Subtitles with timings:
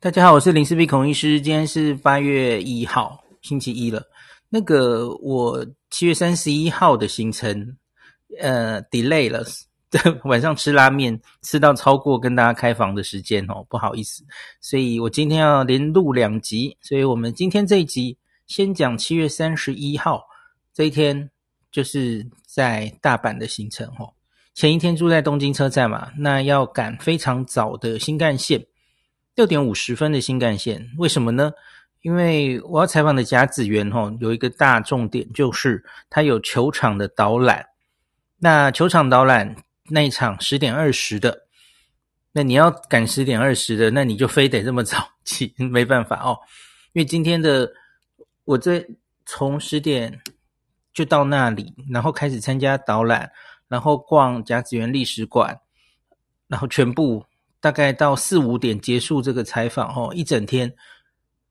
[0.00, 1.40] 大家好，我是林氏璧孔医师。
[1.40, 4.02] 今天是八月一号，星期一了。
[4.50, 7.76] 那个，我七月三十一号的行程，
[8.40, 9.44] 呃，delay 了。
[10.24, 14.24] 晚上吃拉面，吃到超过跟大家开房的时间哦，不好意思。
[14.60, 18.16] 所以我今天要连录两集，所以我们今天这一集
[18.46, 20.22] 先讲七月三十一号
[20.74, 21.30] 这一天，
[21.70, 24.12] 就是在大阪的行程哦。
[24.52, 28.60] 前一天住在东京车站嘛，那要赶非常早的新干线。
[29.34, 31.52] 六点五十分的新干线，为什么呢？
[32.02, 37.66] 因为我要采访的甲子园吼，有一个大重点，就是它有球场的导览。
[38.38, 39.56] 那球场导览
[39.88, 41.46] 那一场十点二十的，
[42.30, 46.38] 那你要赶十点二十的，那你就非得这么早起， 没办法哦。
[46.92, 47.72] 因为今天的
[48.44, 48.86] 我这
[49.26, 50.20] 从十点
[50.92, 53.32] 就到那里，然后开始参加导览，
[53.66, 55.58] 然后逛甲子园历史馆，
[56.46, 57.24] 然后全部。
[57.64, 60.70] 大概到四五点结束这个采访哦，一整天。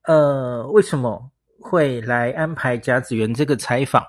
[0.03, 1.27] 呃，为什么
[1.59, 4.05] 会来安排甲子园这个采访？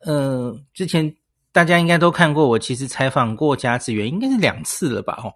[0.00, 1.14] 呃，之前
[1.52, 5.20] 大家应该都看过，我其实采访过甲子园，应该是两次了吧？
[5.22, 5.32] 哦，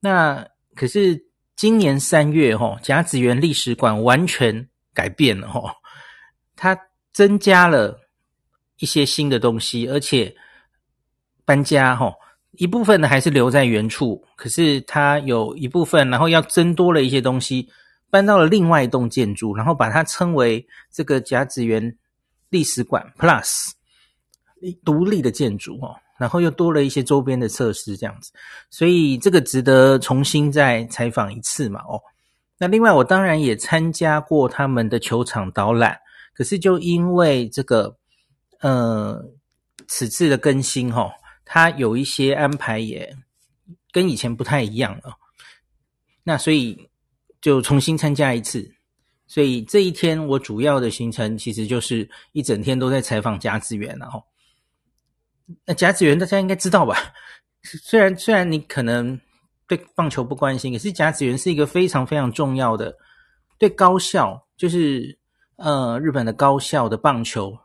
[0.00, 0.44] 那
[0.74, 1.16] 可是
[1.54, 5.70] 今年三月哦，甲子园历史馆完全改变了哦，
[6.56, 6.76] 它
[7.12, 7.96] 增加了
[8.78, 10.34] 一些新的东西，而且
[11.44, 12.12] 搬家哦。
[12.58, 17.68] 一部分呢还是留在原处，可是它有一部分，然后要增多了一些东西，
[18.10, 21.96] 搬到了另外一栋建筑，然后把它称为这个甲子园
[22.50, 23.70] 历史馆 Plus
[24.84, 28.32] 独立的建筑哦，然后又多了一些周边的设施这样子，
[28.70, 32.00] 所以这个值得重新再采访一次嘛哦。
[32.58, 35.96] 那另外我当然也参加过他们的球场导览，
[36.34, 37.96] 可是就因为这个
[38.60, 39.24] 呃
[39.86, 41.10] 此次的更新哈、哦。
[41.50, 43.16] 他有一些安排也
[43.90, 45.16] 跟以前不太一样了，
[46.22, 46.90] 那所以
[47.40, 48.70] 就重新参加一次。
[49.26, 54.22] 所以这一天我主要的行程其实就是一整天都在采访甲子园，然后
[55.64, 56.96] 那甲子园大家应该知道吧？
[57.62, 59.18] 虽然虽然你可能
[59.66, 62.94] 对棒球不关心，可是甲子园是一个非常非常重要的
[63.58, 65.18] 对高校，就是
[65.56, 67.58] 呃日本的高校的棒球。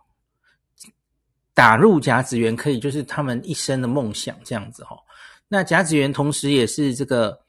[1.56, 4.98] 打入甲子园可以就是他们一生的梦想这样子齁。
[5.48, 7.40] 那甲子园同时也是这个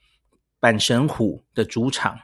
[0.60, 2.18] 阪神虎的主场，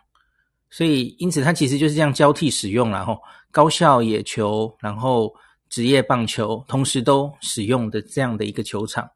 [0.68, 3.18] 所以因此它其实就是这样交替使用了齁。
[3.50, 5.34] 高校野球，然后
[5.70, 9.08] 职业棒球同时都使用的这样的一个球场。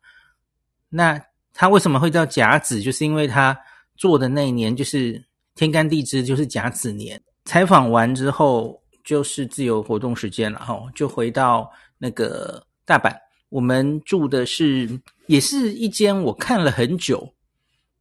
[0.88, 1.20] 那
[1.52, 2.80] 它为什么会叫甲子？
[2.80, 3.54] 就是因为它
[3.96, 5.22] 做的那一年就是
[5.54, 7.20] 天干地支就是甲子年。
[7.44, 11.70] 采访完之后就是自由活动时间了齁，就回到。
[12.04, 13.16] 那个大阪，
[13.48, 17.32] 我们住的是也是一间我看了很久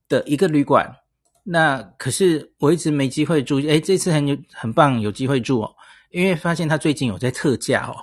[0.10, 0.94] 的一个旅馆。
[1.42, 5.74] 那可是我一直没机会住，诶，这次很有很棒，有机会住哦。
[6.12, 7.96] 因为发现它最近有在特价哦。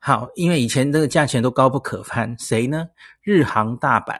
[0.00, 2.36] 好，因为以前这个价钱都高不可攀。
[2.36, 2.88] 谁呢？
[3.22, 4.18] 日航大阪。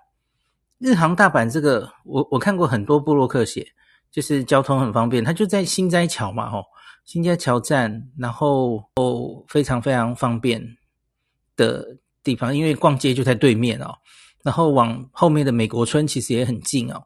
[0.79, 3.67] 日航大阪这个，我我看过很多部落客写，
[4.13, 6.63] 就是交通很方便，它就在心斋桥嘛，吼，
[7.05, 10.63] 心斋桥站，然后哦，非常非常方便。
[11.59, 11.87] 的
[12.25, 13.95] 地方，因为逛街就在对面哦，
[14.43, 17.03] 然后往后面的美国村其实也很近哦。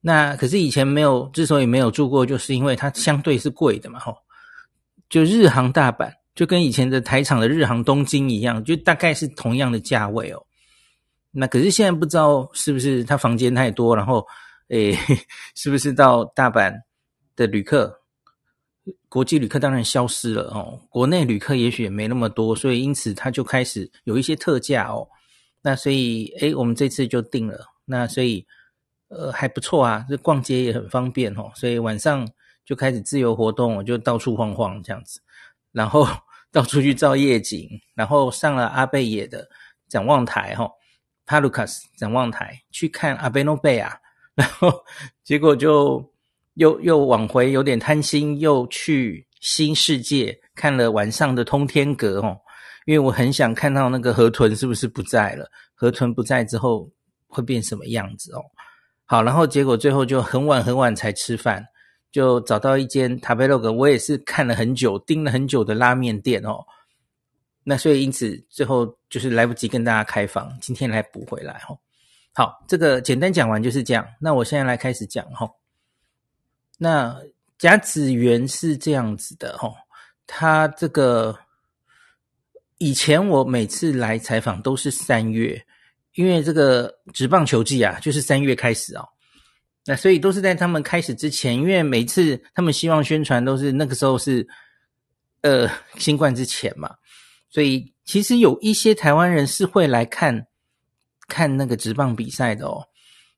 [0.00, 4.16] 那可是以前没有，之所以没有住过，就是因为它相对是贵的嘛，吼。
[5.08, 10.44] 就日航大阪，就跟以前的台场的日航东京一样，就大概是同样的价位哦。
[11.30, 14.26] 那可是现在不知道是不是它房间太多，然后
[14.68, 14.96] 诶，
[15.54, 16.72] 是不是到大阪
[17.36, 18.00] 的旅客？
[19.08, 25.08] 国际旅客当然消失了哦，国内旅客也许也没那么多，所以因此他就开始有一些特价哦。
[25.62, 27.66] 那所以诶，我们这次就定了。
[27.84, 28.46] 那所以
[29.08, 31.50] 呃还不错啊，这逛街也很方便哦。
[31.54, 32.28] 所以晚上
[32.64, 35.20] 就开始自由活动，我就到处晃晃这样子，
[35.72, 36.06] 然后
[36.52, 39.48] 到处去照夜景，然后上了阿贝野的
[39.88, 40.70] 展望台哈，
[41.26, 43.98] 哈鲁卡斯展望台去看阿贝诺贝啊，
[44.34, 44.84] 然后
[45.24, 46.12] 结果就。
[46.56, 52.36] 又又往回有点贪心，又去新世界看了晚上的通天阁哦，
[52.86, 56.90] 因为我很想看到那个河豚是不是不在了，河豚不在之后
[57.26, 58.40] 会变什么样子哦。
[59.04, 61.64] 好，然后结果最后就很晚很晚才吃饭，
[62.10, 66.64] 就找到一间塔贝洛格，我也是看了很久，盯了很久的拉面店哦。
[67.62, 71.78] 那所以因此最后就是来不及跟大家开房，今天来补回来哦。
[72.32, 75.46] 好，这个简单讲完就是这样，那我现在来开始讲哈。
[76.76, 77.18] 那
[77.58, 79.74] 甲子园是这样子的哦，
[80.26, 81.38] 他这个
[82.78, 85.64] 以前我每次来采访都是三月，
[86.14, 89.08] 因为这个职棒球季啊，就是三月开始哦。
[89.86, 94.46] 那所以都是在他们开始之前，因为每次他们希望宣传都是那个时候是
[95.42, 96.94] 呃新冠之前嘛，
[97.48, 100.46] 所以其实有一些台湾人是会来看
[101.26, 102.86] 看那个职棒比赛的哦。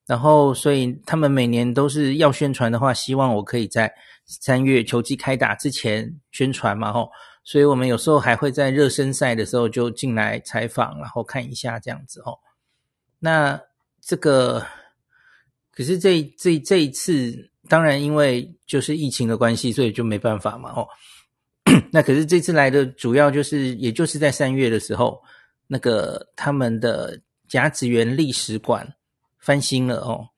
[0.08, 3.92] 然后所以他们每年都是要宣传的话，希望我可以在
[4.24, 7.08] 三月球季开打之前宣传嘛，吼。
[7.44, 12.40] 所以我们有时候还会在热身赛的时候就进来采访，然后看一下这样子吼。
[13.20, 13.60] 那
[14.00, 14.66] 这个。
[15.70, 17.32] 可是这这这一次，
[17.68, 20.72] 当然因为就是疫情的关系，所以就没办法嘛。
[20.72, 20.84] 哦，
[21.92, 25.22] 那可是这次来的主要就是，也就是在三月的时候，
[25.68, 27.16] 那个他们的
[27.46, 28.92] 甲子园历史馆
[29.48, 30.28] 翻新了哦。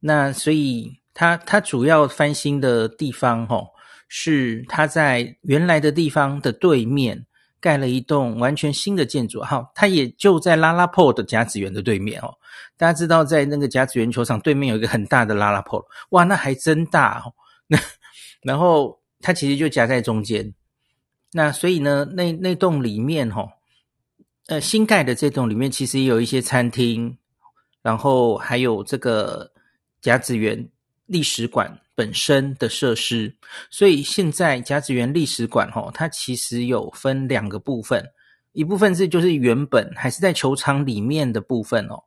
[0.00, 3.68] 那所以他他主要翻新的地方，哦，
[4.08, 7.26] 是他在原来的地方的对面。
[7.60, 12.34] 盖了一栋完全新的建筑，哈，它也就在拉拉破的甲子园的对面哦。
[12.76, 15.80] 大家知道，在那个甲子园球场对面有一个很大的拉拉破，
[16.10, 17.32] 哇，那还真大哦。
[17.70, 17.78] 那
[18.42, 20.52] 然后它其实就夹在中间，
[21.30, 23.46] 那所以呢，那那栋里面哈，
[24.48, 27.16] 呃，新盖的这栋里面其实也有一些餐厅，
[27.82, 29.50] 然后还有这个
[30.00, 30.68] 甲子园
[31.06, 31.78] 历史馆。
[31.94, 33.32] 本身的设施，
[33.68, 38.02] 所以现在甲子园历史馆哈，它其实有分两个部分，
[38.52, 42.02] 一部分是就是原本还是在球场里面的部分哦，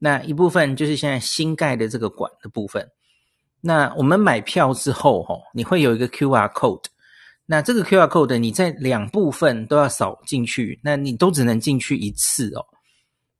[0.00, 2.84] 那一部分就是现在新盖的这个馆的部分。
[3.60, 6.86] 那我们买票之后哈，你会有一个 QR code，
[7.46, 12.66] 那这个 QR code 你在两部分都要扫进去，那你都只能进去一次哦。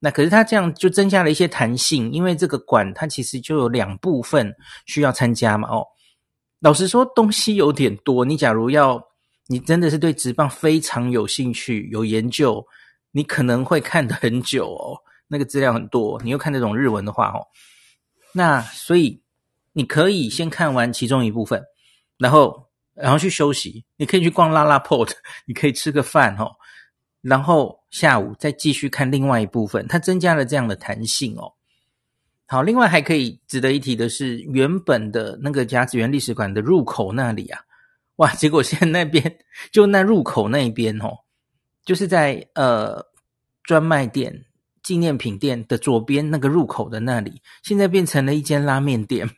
[0.02, 4.50] 那可是它这样就增加了一些弹性，因为这个馆它其实就有两部分
[4.86, 5.68] 需要参加嘛。
[5.68, 5.86] 哦，
[6.60, 8.24] 老实说东西有点多。
[8.24, 8.98] 你假如要，
[9.46, 12.66] 你真的是对直棒非常有兴趣、有研究，
[13.12, 14.96] 你可能会看得很久哦。
[15.28, 17.46] 那个资料很多，你又看那种日文的话，哦，
[18.32, 19.22] 那所以
[19.74, 21.62] 你可以先看完其中一部分，
[22.16, 23.84] 然后然后去休息。
[23.96, 25.06] 你可以去逛拉拉破，
[25.46, 26.50] 你可以吃个饭，哦。
[27.20, 31.52] 然后下午再继续看另外一部分，它增加了这样的弹性哦。
[32.46, 37.60] 好，另外还可以值得一提的是，原本的那个甲子园历史馆的入口那里啊，
[38.16, 39.38] 哇，结果现在那边
[39.70, 41.18] 就那入口那边哦，
[41.84, 43.06] 就是在呃
[43.62, 44.46] 专卖店、
[44.82, 49.30] 纪念品店的左边那个入口的那里，现在变成了一间拉面店。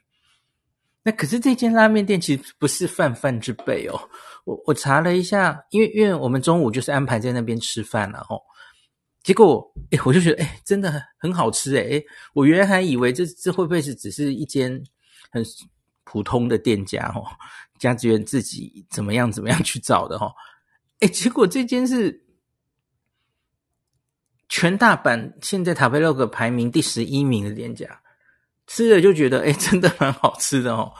[1.02, 4.08] 那可是这间拉面店其实不是泛泛之辈哦。
[4.44, 8.42] 我我查了一下，因为因为我们中午就是安排在那边吃饭了哦，
[9.22, 12.02] 结果哎，我就觉得哎，真的很好吃哎，
[12.34, 14.82] 我原来还以为这这会不会是只是一间
[15.30, 15.44] 很
[16.02, 17.22] 普通的店家哦，
[17.78, 20.32] 家职员自己怎么样怎么样去找的吼，
[20.98, 22.24] 哎，结果这间是
[24.48, 27.86] 全大阪现在塔贝洛克排名第十一名的店家，
[28.66, 30.92] 吃了就觉得哎，真的蛮好吃的哦。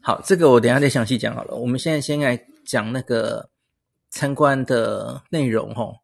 [0.00, 2.42] 好，这个我等下再详细讲好了，我们现在先来。
[2.64, 3.48] 讲那个
[4.10, 5.94] 参观的内容哦，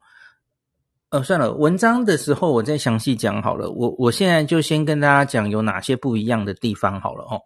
[1.11, 3.71] 呃，算了，文章的时候我再详细讲好了。
[3.71, 7.41] 我我现在就先跟大家讲有哪些不一样的地方好了哦。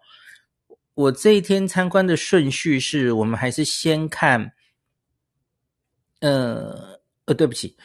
[0.94, 4.52] 我这一天参观的顺序是我们还是先看，
[6.20, 7.76] 呃呃，对不起，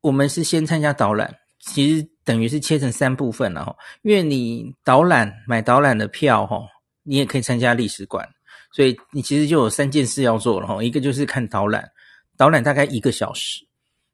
[0.00, 3.76] 我们是先参加导览，其实等于是切成三部分了齁。
[4.02, 6.66] 因为你导览买导览的票齁，
[7.02, 8.28] 你也可以参加历史馆。
[8.74, 11.88] 所以你其实就有三件事要做了哈，一个就是看导览，
[12.36, 13.64] 导览大概一个小时，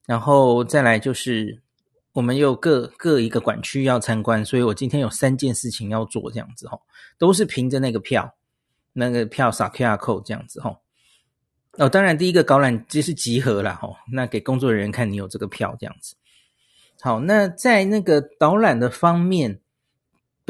[0.04, 1.62] 然后再来就是
[2.12, 6.78] 我们有各各一个馆区要参观，所以我今天有三件事情要做这样子哈，
[7.16, 8.30] 都是凭着那个票，
[8.92, 10.78] 那个票扫 QR code 这样子哈。
[11.78, 16.14] 哦，当然第一个导览就是集合了哈，那给工作人员看你有这个票这样子。
[17.00, 19.58] 好，那在那个导览的方面。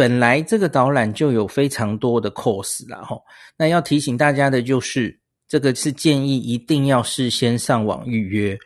[0.01, 3.23] 本来这个导览就有非常多的 course 啦齁，
[3.59, 8.59] 那要提醒大家的就是，这个是建议一定要事先上网预约，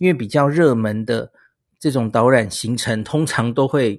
[0.00, 1.32] 因为比较热门的
[1.80, 3.98] 这种导览行程通常都会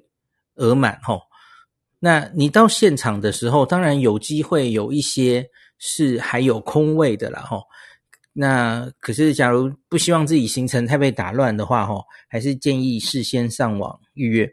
[0.54, 1.20] 额满吼。
[1.98, 5.44] 那你到现场的时候，当然有机会有一些
[5.78, 7.64] 是还有空位的啦吼。
[8.32, 14.48] 那可是假如不希望自己行程太被打乱的话吼，还是建议事先上网预约。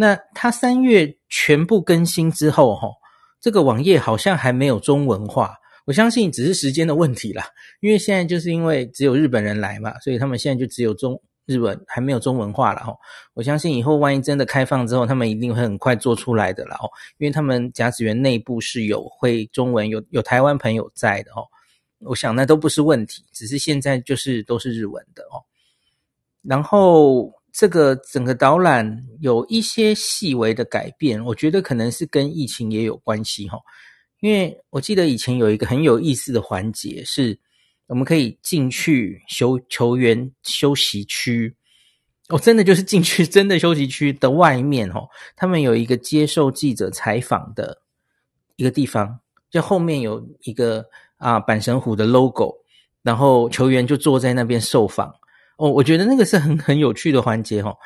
[0.00, 2.88] 那它三月全部更新之后，哈，
[3.40, 5.56] 这个网页好像还没有中文化。
[5.86, 7.44] 我相信只是时间的问题啦，
[7.80, 12.96] 因为现在就是因为只有日本人来嘛，所以他们现在就只有中日文还没有中文化了哈。
[13.34, 16.86] 我相信以后万一真的开放之后，他们一定会很快做出来的啦哦，
[17.18, 21.42] 因为他们甲子园内部是有会中文，有有台湾朋友在的哦。
[22.02, 25.42] 我想那都不是问题，只是现在就是都是日文的哦。
[26.42, 33.58] 然后这个整个导览有一些细微的改变，我觉得可能是跟疫情也有关系哈。
[34.20, 37.38] 因为我记得以前有一个很有意思的环节，是
[37.86, 41.54] 我们可以进去休球员休息区，
[42.28, 47.80] 哦，真的就是进去真的休息区的外面哦，他们有一个接受记者采访的
[48.56, 49.18] 一个地方，
[49.50, 50.84] 就后面有一个
[51.16, 52.54] 啊阪神虎的 logo，
[53.02, 55.14] 然后球员就坐在那边受访。
[55.58, 57.76] 哦，我觉得那个是很很有趣的环节哦，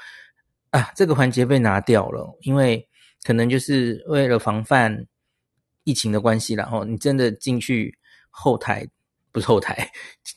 [0.70, 2.86] 啊，这个环节被拿掉了，因为
[3.24, 5.06] 可能就是为了防范
[5.84, 7.96] 疫情的关系，然后你真的进去
[8.28, 8.86] 后台
[9.32, 9.90] 不是后台，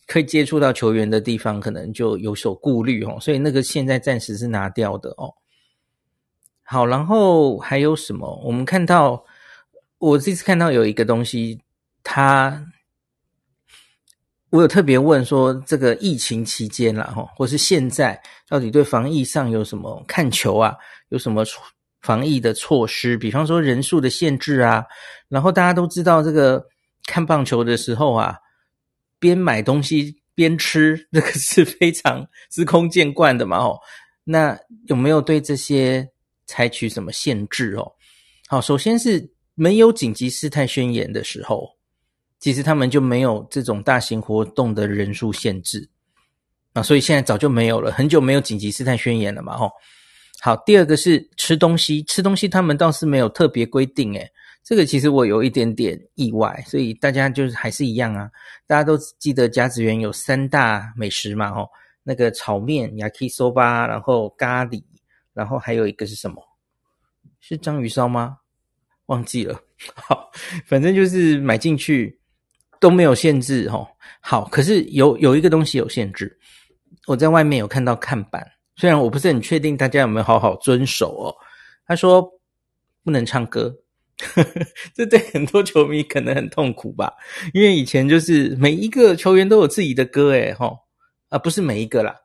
[0.07, 5.33] 可以接触到球员的地方，可能就有所顾虑哦，所以那个现在暂时是拿掉的哦。
[6.63, 8.41] 好，然后还有什么？
[8.45, 9.21] 我们看到
[9.97, 11.59] 我这次看到有一个东西，
[12.01, 12.65] 它。
[14.55, 20.73] 我有特别问说，这个疫情期间啦，哈，或是现在，到底对防疫上有什么看球啊？
[21.09, 21.43] 有什么
[22.01, 23.17] 防疫的措施？
[23.17, 24.85] 比方说人数的限制啊。
[25.27, 26.65] 然后大家都知道，这个
[27.05, 28.37] 看棒球的时候啊，
[29.19, 33.77] 边买东西边吃，这个是非常 司空见惯的嘛，哦。
[34.23, 36.07] 那有没有对这些
[36.47, 37.91] 采取什么限制哦？
[38.47, 41.74] 好，首先是没有紧急事态宣言的时候。
[42.45, 45.89] 其实他们就没有这种大型活动的人数限制
[46.73, 49.71] 啊，所以现在早就没有了，很久没有紧急事态宣言了嘛，吼。
[50.41, 54.31] 好，第二个是吃东西，吃东西他们倒是没有特别规定，诶，
[54.63, 58.29] 这个其实我有一点点意外，所以大家就是还是一样啊，
[58.67, 61.67] 大家都记得甲子园有三大美食嘛，吼，
[62.03, 64.83] 那个炒面、yakisoba，然后咖喱，
[65.33, 66.43] 然后还有一个是什么？
[67.39, 68.37] 是章鱼烧吗？
[69.07, 69.59] 忘记了。
[69.95, 70.29] 好，
[70.67, 72.19] 反正就是买进去。
[72.85, 73.87] 都没有限制哦，
[74.21, 76.37] 好，可是有有一个东西有限制，
[77.07, 81.33] 我在外面有看到看板，虽然我不是很确定大家有没有好好遵守哦。
[81.87, 82.23] 他说
[83.03, 83.75] 不能唱歌，
[84.35, 84.61] 呵呵，
[84.93, 87.11] 这对很多球迷可能很痛苦吧，
[87.55, 90.77] 因为以前就是每一个球员都有自己的歌诶齁，
[91.29, 92.15] 啊不是每一个啦，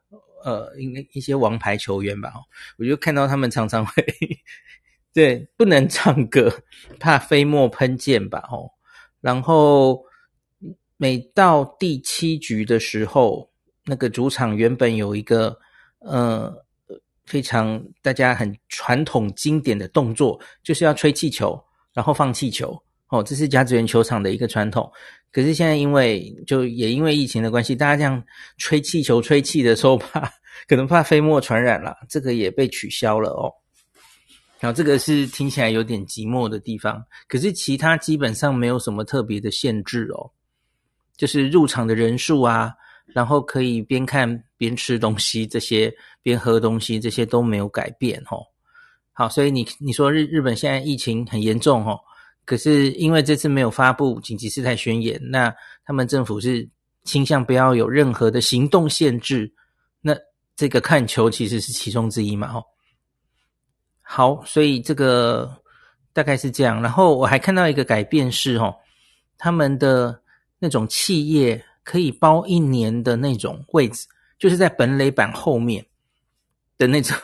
[0.45, 2.31] 呃，应该一些王牌球员吧，
[2.77, 4.05] 我就看到他们常常会
[5.15, 6.53] 对不能唱歌，
[6.99, 8.71] 怕飞沫喷溅吧，吼，
[9.23, 10.05] 然后。
[11.03, 13.49] 每到第七局的时候，
[13.87, 15.59] 那个主场原本有一个
[16.01, 16.55] 呃
[17.25, 21.59] 非常大家很传统经典的动作，就是要吹气球，
[21.95, 22.79] 然后放气球。
[23.09, 24.93] 哦，这是甲子园球场的一个传统。
[25.33, 28.23] 可是现在因为就也因为疫情的关系，大家这样
[28.59, 30.31] 吹气球吹气的时候 怕
[30.69, 33.51] 可能怕飞沫传染了，这个也被取消了哦。
[34.59, 40.31] 然后这个是听起来有点寂寞的地方，可是其他基本上没有什么特别的限制哦。
[41.21, 42.73] 就是入场的人数啊，
[43.09, 48.41] 然后可以边看边吃东西，这些边喝东西，这些都没有改变哦。
[49.13, 52.01] 好，所以你你说日日本现在疫情很严重哦，
[52.47, 56.67] 可是因为这次没有发布紧急事态宣言，那他们政府是
[57.05, 59.53] 倾向不要有任何的行动限制，
[60.01, 60.17] 那
[60.57, 62.65] 这个看球其实是其中之一嘛吼。
[64.01, 65.55] 好，所以这个
[66.15, 66.81] 大概是这样。
[66.81, 68.75] 然后我还看到一个改变是哦，
[69.37, 70.19] 他们的。
[70.63, 74.07] 那种企业可以包一年的那种位置，
[74.39, 75.85] 就是在本垒板后面
[76.77, 77.17] 的那种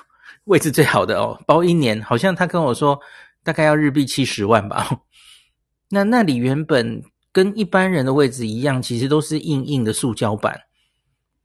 [0.45, 2.99] 位置最好的哦，包一年，好像他跟我说
[3.45, 4.89] 大概要日币七十万吧。
[5.91, 10.59] 那那里原本跟一般人的位置一样，其实都是硬硬的塑胶板，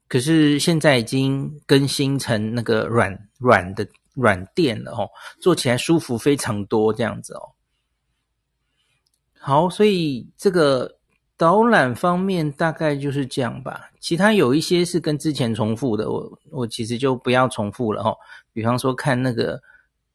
[0.08, 5.10] 可是现在已经更新成那个软软的软垫了哦，
[5.42, 7.42] 坐起来舒服非常多这样子哦。
[9.38, 11.01] 好，所以这个。
[11.42, 18.16] 导览方面大概就是这样吧，其他有一些是跟之前重复的，我我其实就不要重复了哦。
[18.54, 19.60] 比方说看那个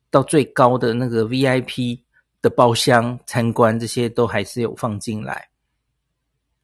[0.09, 1.99] 到最高的那个 VIP
[2.41, 5.49] 的包厢参观，这些都还是有放进来。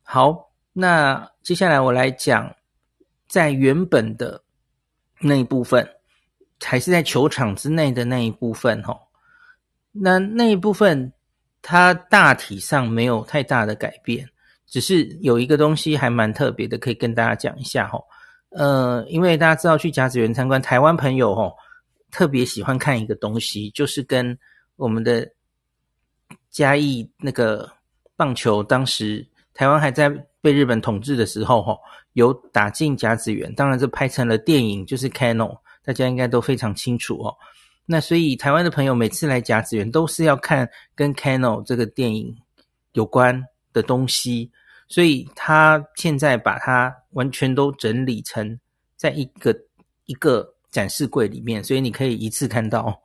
[0.05, 2.55] 好，那接下来我来讲
[3.27, 4.41] 在原本的
[5.19, 5.85] 那一部分，
[6.63, 8.97] 还是在球场之内的那一部分齁。
[9.91, 11.13] 那那一部分
[11.63, 14.29] 它大体上没有太大的改变。
[14.73, 18.03] 只是有一个东西还蛮特别的，可以跟大家讲一下齁。
[18.49, 21.53] 呃，因为大家知道去甲子园参观，台湾朋友哦
[22.11, 24.35] 特别喜欢看一个东西，就是跟
[24.77, 25.31] 我们的
[26.51, 27.71] 嘉义那个
[28.17, 30.09] 棒球，当时台湾还在
[30.41, 31.79] 被日本统治的时候齁，
[32.15, 37.37] 有打进甲子园，当然这拍成了电影，就是 Kano，大家应该都非常清楚哦。
[37.85, 42.35] 那所以台湾的朋友每次来甲子园都是要看跟 Kano 这个电影
[42.93, 44.51] 有关的东西。
[44.93, 48.61] 所以他现在把它完全都整理成
[48.95, 49.57] 在一个
[50.05, 53.01] 一个展示柜里面，所以你可以一次看到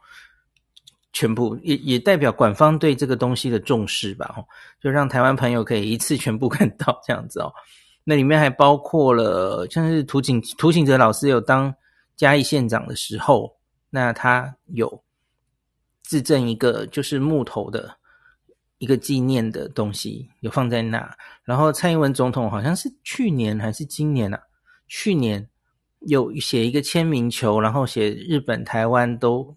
[1.13, 4.35] 全部，也也代表馆方对这个东西的重视吧？
[4.35, 4.43] 哦，
[4.81, 7.49] 就让台湾朋友可以一次全部看到这样子哦。
[8.03, 11.73] 那里面还包括了像是涂景涂景泽老师有当
[12.17, 13.55] 嘉义县长的时候，
[13.89, 15.01] 那他有
[16.03, 17.96] 自赠一个就是木头的
[18.77, 21.17] 一个纪念的东西，有放在那。
[21.43, 24.39] 然后蔡英文总统好像是去年还是今年啊？
[24.87, 25.47] 去年
[26.01, 29.55] 有写一个签名球，然后写日本、台湾都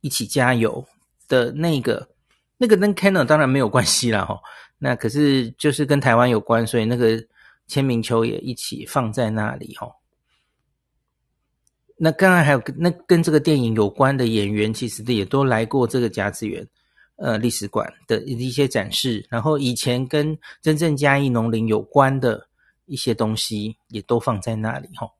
[0.00, 0.84] 一起加油
[1.28, 2.08] 的那个，
[2.56, 4.38] 那个跟 Canon 当然没有关系啦齁。
[4.78, 7.22] 那可是就是跟台湾有关，所以那个。
[7.70, 9.92] 签名球也一起放在那里哦。
[11.98, 16.66] 那刚刚还有跟那跟这个电影有关的演员，其实也都来过这个甲子园
[17.18, 19.24] 呃历史馆的一些展示。
[19.28, 22.48] 然后以前跟真正嘉义农林有关的
[22.86, 25.10] 一些东西，也都放在那里哦。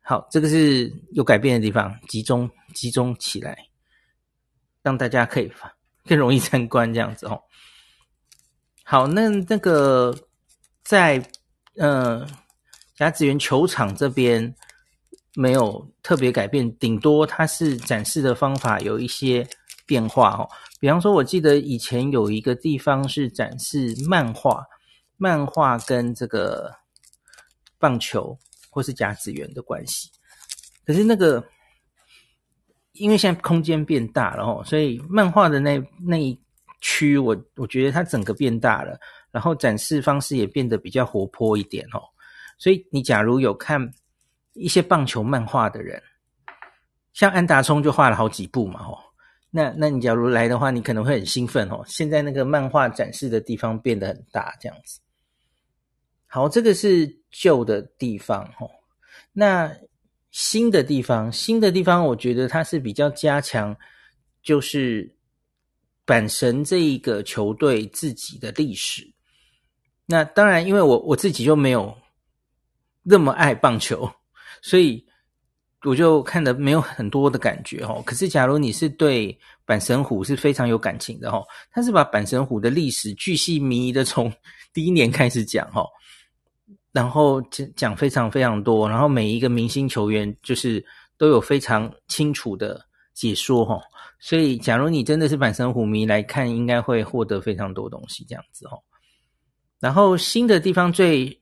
[0.00, 3.66] 好，这个是有改变的地方，集中集中起来，
[4.82, 5.50] 让大家可以
[6.06, 7.42] 更容易 参观这样子哦。
[8.84, 10.14] 好，那那个。
[10.86, 11.26] 在
[11.78, 12.26] 呃
[12.94, 14.54] 甲子园球场这边
[15.34, 19.48] 没有特别改变，顶多它是展示的方法有一些
[19.86, 20.46] 变化哦。
[20.84, 24.66] 比方说，我记得以前有一个地方是展示漫画，
[25.16, 26.70] 漫画跟这个
[27.78, 28.38] 棒球
[28.68, 30.10] 或是甲子园的关系。
[30.84, 31.42] 可是那个
[32.92, 36.38] 因为现在空间变大了哦，所以漫画的那那一
[36.82, 39.00] 区，我我觉得它整个变大了。
[39.30, 42.02] 然后展示方式也变得比较活泼一点哦，
[42.58, 43.90] 所以你假如有看
[44.52, 46.02] 一些棒球漫画的人，
[47.14, 48.98] 像安达充就画了好几部嘛哦，
[49.56, 51.80] 那那你假如来的话，你可能会很兴奋哦。
[51.86, 54.98] 现在那个漫画展示的地方变得很大，这样子。
[56.26, 58.68] 好，这个是旧的地方哦，
[59.32, 59.72] 那
[60.32, 63.76] 新的地方，新的地方，我觉得它是比较加强，
[64.42, 65.08] 就是
[66.04, 69.08] 阪神这一个球队自己的历史。
[70.04, 71.96] 那当然，因为我我自己就没有
[73.04, 74.10] 那么爱棒球，
[74.60, 75.06] 所以
[75.84, 78.02] 我就看的没有很多的感觉哦。
[78.04, 84.32] 可是，假如你是对阪神虎是非常有感情的哦，他是把阪神虎的历史巨细靡遗的从
[84.72, 85.86] 第一年开始讲哦，
[86.92, 90.84] 然后讲讲非常非常多，然后每一个明星球员就是
[91.16, 92.80] 都有非常清楚的
[93.12, 93.80] 解说哦。
[94.18, 98.80] 所以，假如你真的是阪神虎迷来看，应该会获得非常多东西这样子哦。
[99.80, 101.38] 然后新的地方最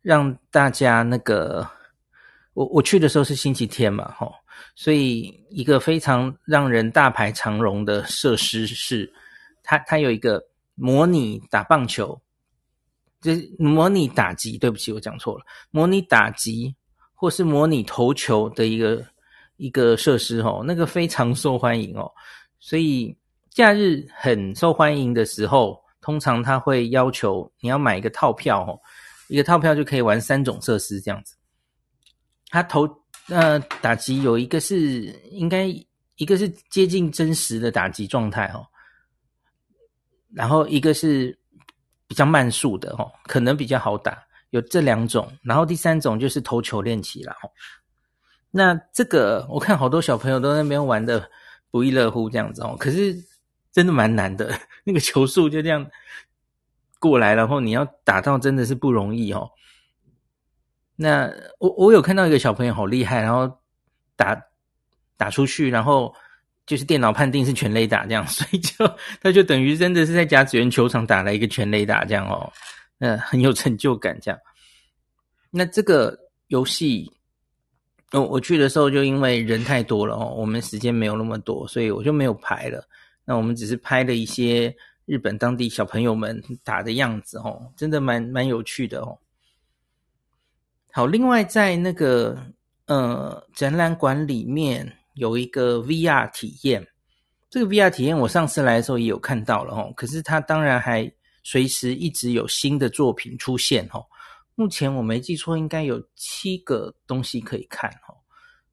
[0.00, 1.68] 让大家那个，
[2.56, 4.32] 我我去的时候是星期天嘛，吼，
[4.74, 9.12] 所以一个非常让人大排长龙的设施是，
[9.62, 10.42] 它它有一个
[10.74, 12.18] 模拟打棒球，
[13.20, 16.74] 就是模拟打击，对不起，我讲错了，模拟打击
[17.14, 19.04] 或是模拟投球的一个
[19.58, 22.10] 一个设施，吼，那个非常受欢迎哦，
[22.58, 23.14] 所以
[23.50, 25.84] 假日很受欢迎的时候。
[26.02, 28.78] 通常他会要求你要买一个套票哦，
[29.26, 31.34] 一个套票就可以玩三种设施这样子。
[32.50, 32.88] 他投
[33.28, 35.66] 呃打击有一个是应该
[36.16, 38.66] 一个是接近真实的打击状态哦，
[40.32, 41.38] 然后一个是
[42.06, 44.18] 比较慢速的哦，可能比较好打，
[44.50, 45.30] 有这两种。
[45.42, 47.50] 然后第三种就是投球练习了哦。
[48.50, 51.28] 那这个我看好多小朋友都在那边玩的
[51.70, 53.16] 不亦乐乎这样子哦，可是。
[53.72, 55.86] 真的蛮难的，那个球速就这样
[56.98, 59.50] 过来，然后你要打到真的是不容易哦。
[60.96, 63.50] 那我我有看到一个小朋友好厉害，然后
[64.16, 64.40] 打
[65.16, 66.12] 打出去，然后
[66.64, 68.90] 就是电脑判定是全垒打这样， 所以就
[69.22, 72.50] 他就等于真的是在甲子园球场打了一个全垒打这样哦，
[72.98, 74.40] 那很有成就感这样。
[75.50, 77.10] 那这个游戏，
[78.12, 82.86] 我我去的时候就因为人太多了哦，我们时间没有那么多，所以我就没有排了。
[83.24, 89.18] 那我们只是拍了一些日本当地小朋友们打的样子哦，真的蛮蛮有趣的哦。
[90.96, 92.34] 好，另外在那个
[92.86, 96.82] 呃展览馆里面有一个 VR 体验，
[97.50, 104.02] 这个 VR 体验我上次来的时候也有看到了哦，可是它当然还随时一直有新的作品出现哦。
[104.54, 108.16] 目前我没记错，应该有七个东西可以看哦。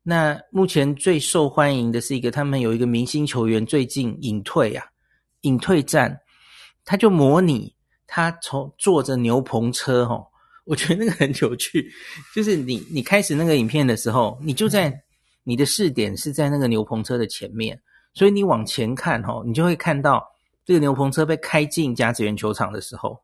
[0.02, 4.86] 那目前最受欢迎的是一个，他们有一个明星球员最近隐退啊，
[5.42, 6.18] 隐退战，
[6.86, 7.76] 他就模拟
[8.08, 10.26] 他从坐着牛棚车哦，
[10.66, 11.92] 我觉得那个很有趣，
[12.34, 14.94] 就是你你开始那个影片的时候，你就在
[15.44, 17.80] 你的视点是在那个牛棚车的前面，
[18.14, 20.26] 所以你往前看哦，你就会看到
[20.66, 23.20] 这个牛棚车被开进甲子园球场的时候，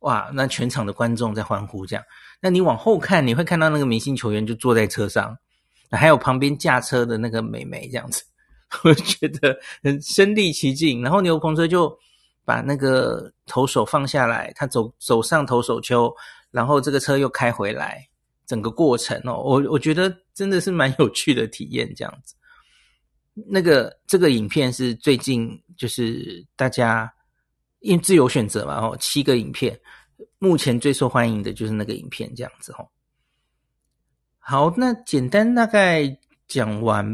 [0.00, 2.04] 哇，那全场的观众在欢呼这样，
[2.40, 5.36] 那你往后看，你会看到那个明星球员就坐在车上。
[5.90, 8.24] 还有旁边驾车的那个美眉这样子，
[8.82, 11.00] 我觉得很身临其境。
[11.00, 11.96] 然后牛棚车就
[12.44, 16.12] 把那个投手放下来，他走走上投手丘，
[16.54, 18.08] 然后这个车又开回来，
[18.46, 22.36] 整个过程哦，我我觉得真的是蛮有趣的体验这样子。
[23.34, 27.12] 那个这个影片是最近就是大家
[27.80, 29.76] 因为自由选择嘛，哦，七个影片，
[30.38, 32.88] 目前最受欢迎的就是那个影片这样子哦。
[34.38, 36.04] 好，那简单大概
[36.46, 37.04] 讲完，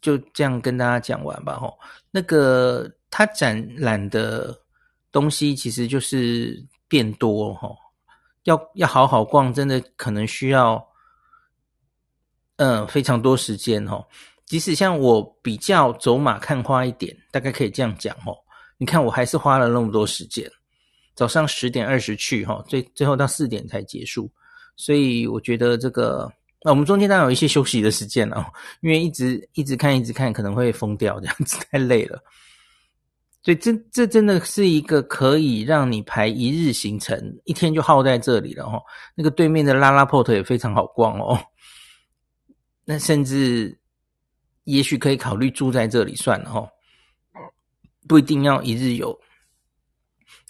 [0.00, 1.54] 就这样跟大家讲完吧。
[1.54, 1.78] 吼，
[2.10, 4.58] 那个他展览的
[5.12, 7.76] 东西其实就是变多，吼，
[8.48, 10.82] 要要好好逛，真的可能需要，
[12.56, 14.02] 嗯，非常多时间，哦。
[14.46, 18.34] 即使像我比较走马看花一点，大概可以这样讲，哦。
[18.78, 20.50] 你看我还是花了那么多时间，
[21.14, 24.30] 早上十点二十去，哈，最最后到四点才结束，
[24.76, 26.32] 所以我觉得这个。
[26.62, 28.44] 那我们中间当然有一些休息的时间了，
[28.80, 32.18] 因为一直一直看一直看可能会疯掉，这样子太累了。
[33.42, 38.82] 所以这这真的是一个可以让你排一日行程，一天就耗在这里了哦。
[39.14, 41.38] 那个对面的拉拉波特也非常好逛哦。
[42.84, 43.78] 那甚至
[44.64, 46.68] 也许可以考虑住在这里算了哦，
[48.06, 49.18] 不一定要一日游。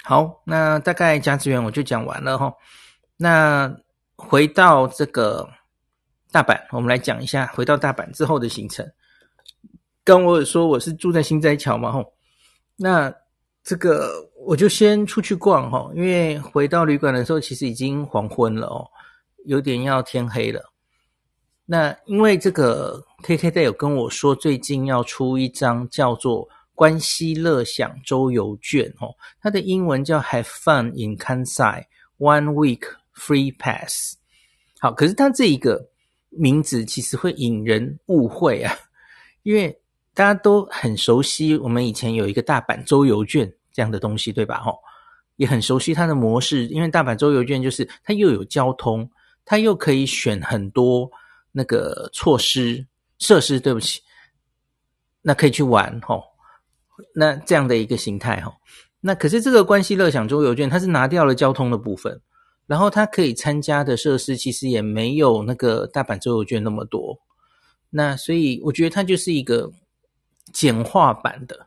[0.02, 2.52] 好，那大概甲子园我就讲完了哈。
[3.16, 3.74] 那
[4.16, 5.48] 回到这个。
[6.30, 8.86] 大阪，我们来讲一下回到大阪之后的行程。
[10.04, 12.04] 刚我有说我是住在心斋桥嘛，吼，
[12.78, 13.12] 那
[13.62, 18.88] 这个我就先出去逛哈，因为回到旅馆的时候其实已经黄昏了哦，
[19.44, 20.72] 有点要天黑了。
[21.66, 31.84] 那因为这个 KKday 有跟我说，最近要出一张叫做“关西乐享周游券”哦，它的英文叫 “Have Fun in Kansai
[32.18, 32.82] One Week
[33.14, 34.14] Free Pass”。
[34.78, 35.90] 好，可是它这一个。
[36.30, 38.76] 名字其实会引人误会啊，
[39.42, 39.80] 因为
[40.18, 44.58] 大家都很熟悉，我们以前有一个大阪周游券这样的东西，对吧？
[44.58, 44.76] 吼，
[45.36, 49.08] 也很熟悉它的模式，因为大阪周游券就是它又有交通，
[49.44, 51.08] 它又可以选很多
[51.52, 52.84] 那个措施
[53.20, 54.00] 设施，对不起，
[55.22, 56.24] 那可以去玩吼，
[57.14, 58.52] 那这样的一个形态吼，
[59.00, 62.20] 那可是这个关西乐享周游券，它是拿掉了交通的部分。
[62.66, 67.16] 然后它可以参加的设施其实也没有那个大阪周游券那么多，
[67.88, 69.70] 那所以我觉得它就是一个
[70.52, 71.66] 简化版的、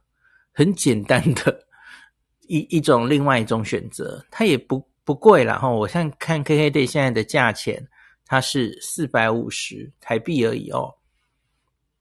[0.52, 1.65] 很简单的
[2.48, 4.24] 一一种另外一种选择。
[4.30, 5.70] 它也不不贵啦，哈！
[5.70, 7.86] 我现在看 KKday 现在的价钱，
[8.26, 10.94] 它是四百五十台币而已哦。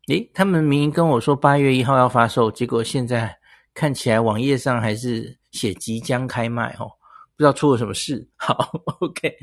[0.09, 3.37] 诶，他们明明跟我说八月一号要发售，结果现在
[3.75, 6.91] 看起来网页上还是写即将开卖哦。
[7.37, 9.35] 不知道出了什么事，好， OK，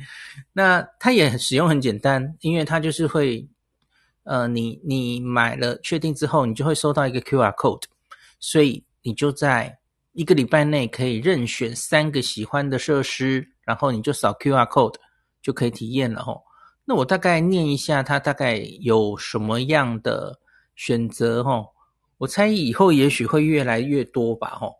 [0.53, 3.43] 那它也使用很简单，因为它就是会，
[4.27, 7.83] 呃，你你买了确定之后，你就会收到一个 QR code，
[8.39, 9.79] 所以你就在
[10.13, 14.95] 一个礼拜内可以任选三个喜欢的设施，然后你就扫 QR code
[15.41, 16.43] 就可以体验了吼。
[16.85, 20.37] 那我大概念一下，它大概有什么样的
[20.75, 21.67] 选择吼？
[22.17, 24.75] 我猜以后也许会越来越多吧吼，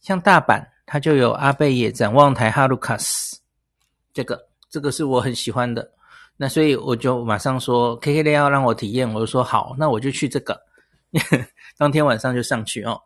[0.00, 0.64] 像大阪。
[0.84, 3.38] 它就有阿贝野展望台哈鲁卡斯，
[4.12, 5.90] 这个这个是我很喜欢的，
[6.42, 10.60] 那所以我就马上说 KKday 要让我体验，我就说好，那我就去这个，
[11.78, 13.00] 当天晚上就上去哦。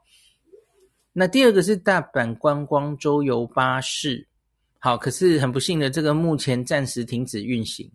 [1.13, 4.27] 那第二个是大阪观光周游巴士，
[4.79, 7.93] 好，可是很不幸的，这个目前暂时停止运行。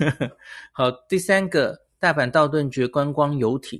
[0.72, 3.78] 好，第三个大阪道顿堀观光游艇，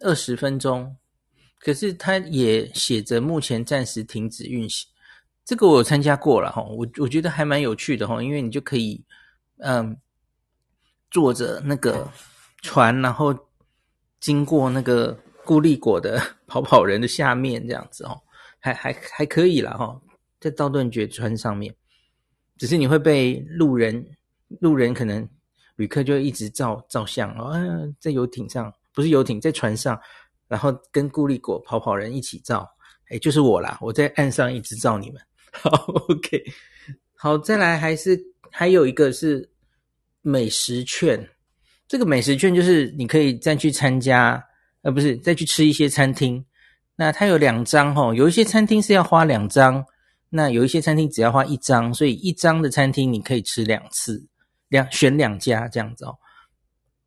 [0.00, 0.96] 二十分钟。
[1.60, 4.88] 可是它也写着目前暂时停止运行，
[5.44, 9.00] 这个我有参加过了哈，我我觉得还蛮有趣的哈，因为你就可以
[9.58, 9.96] 嗯
[11.10, 12.10] 坐着那个
[12.62, 13.34] 船，然后
[14.20, 18.20] 经过那个固力果的 跑跑人的下面这样子哦，
[18.58, 20.00] 还还还可以啦哈，
[20.40, 21.74] 在道顿堀川上面，
[22.58, 24.04] 只是你会被路人
[24.60, 25.28] 路人可能
[25.76, 27.52] 旅客就一直照照相啊，
[28.00, 30.00] 在游艇上不是游艇，在船上。
[30.46, 32.68] 然后跟固力果跑跑人一起照，
[33.08, 33.78] 哎，就是我啦！
[33.80, 35.20] 我在岸上一直照你们。
[35.50, 35.70] 好
[36.08, 36.44] ，OK，
[37.16, 38.14] 好，再来还是
[38.56, 39.50] 还有一个是
[40.22, 41.28] 美食券。
[41.88, 44.40] 这个美食券就是你可以再去参加，
[44.82, 46.44] 呃，不是再去吃一些餐厅。
[46.94, 49.84] 那它有两张齁，有一些餐厅是要花两张，
[50.30, 54.24] 那有一些餐厅只要花一张，所以一张的餐厅你可以吃两次，
[54.68, 56.16] 两选两家这样子哦。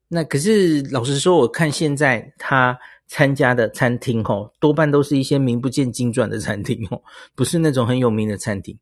[0.10, 2.78] 那可是老实说，我看现在他。
[3.10, 7.02] 参加的餐厅吼，多半都是一些名不见经传的餐厅哦，
[7.36, 8.78] 不是那种很有名的餐厅。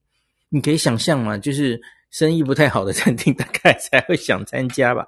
[0.49, 1.79] 你可以想象嘛，就是
[2.15, 5.05] 生意不太好的餐厅，大概才会想参加吧。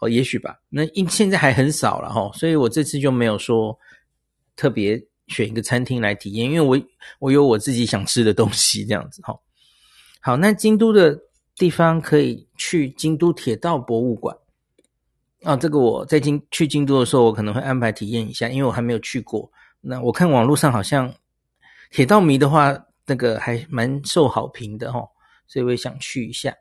[0.00, 0.56] 哦，也许吧。
[0.68, 3.76] 那因现在还很少了哈，所以我这次就没有说
[4.54, 6.80] 特别选一个餐厅来体验，因为我
[7.18, 9.36] 我有我自己想吃的东西这样子哈。
[10.20, 11.18] 好，那京都的
[11.56, 14.36] 地方可以去京都铁道博物馆
[15.42, 19.50] 啊，这个我在京去京都的时候，我可能会安排体验一下，因为我还没有去过。
[19.80, 21.12] 那我看网络上好像
[21.90, 25.00] 铁道迷的话，那个还蛮受好评的哈，
[25.48, 26.54] 所以我也想去一下。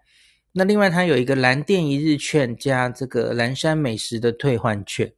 [0.51, 5.13] 那另外，它有一个蓝电一日券加这个蓝山美食的退换券，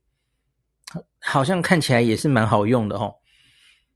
[1.22, 3.14] 好像看起来也是蛮好用的哦。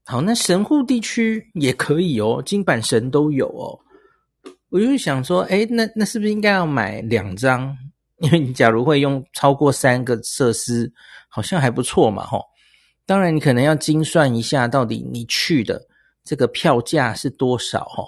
[0.06, 3.78] 好，那神户地区也可以哦，金阪神都有哦。
[4.70, 7.76] 我就想说，诶，那那是不是应该要买两张？
[8.20, 10.92] 因为你假如会用超过三个设施，
[11.28, 12.42] 好像还不错嘛，吼。
[13.06, 15.82] 当然，你可能要精算一下，到底你去的
[16.24, 18.08] 这个票价是多少，吼。